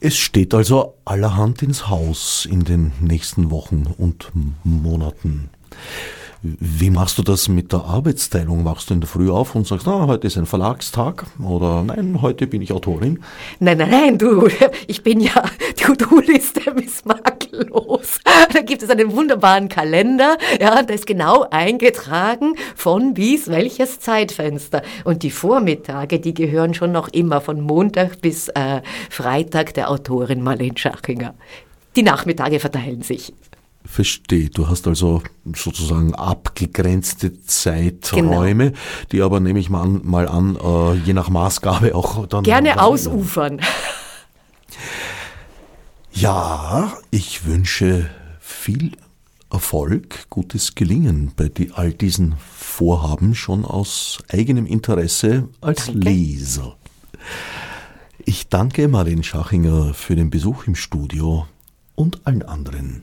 [0.00, 4.30] Es steht also allerhand ins Haus in den nächsten Wochen und
[4.62, 5.48] Monaten.
[6.60, 8.64] Wie machst du das mit der Arbeitsteilung?
[8.64, 12.20] Wachst du in der Früh auf und sagst, na, heute ist ein Verlagstag oder nein,
[12.22, 13.22] heute bin ich Autorin?
[13.58, 14.48] Nein, nein, nein, du,
[14.86, 15.42] ich bin ja,
[15.78, 18.20] die To-Do-Liste ist makellos.
[18.52, 24.82] Da gibt es einen wunderbaren Kalender, ja, da ist genau eingetragen von bis welches Zeitfenster.
[25.04, 30.42] Und die Vormittage, die gehören schon noch immer von Montag bis äh, Freitag der Autorin
[30.42, 31.34] Marlene Schachinger.
[31.96, 33.32] Die Nachmittage verteilen sich.
[33.96, 34.50] Verstehe.
[34.50, 35.22] Du hast also
[35.54, 38.78] sozusagen abgegrenzte Zeiträume, genau.
[39.10, 42.44] die aber nehme ich mal an, mal an äh, je nach Maßgabe auch dann.
[42.44, 43.62] Gerne ausufern.
[46.12, 48.92] Ja, ich wünsche viel
[49.50, 56.00] Erfolg, gutes Gelingen bei die, all diesen Vorhaben schon aus eigenem Interesse als danke.
[56.00, 56.76] Leser.
[58.26, 61.46] Ich danke Marlene Schachinger für den Besuch im Studio
[61.94, 63.02] und allen anderen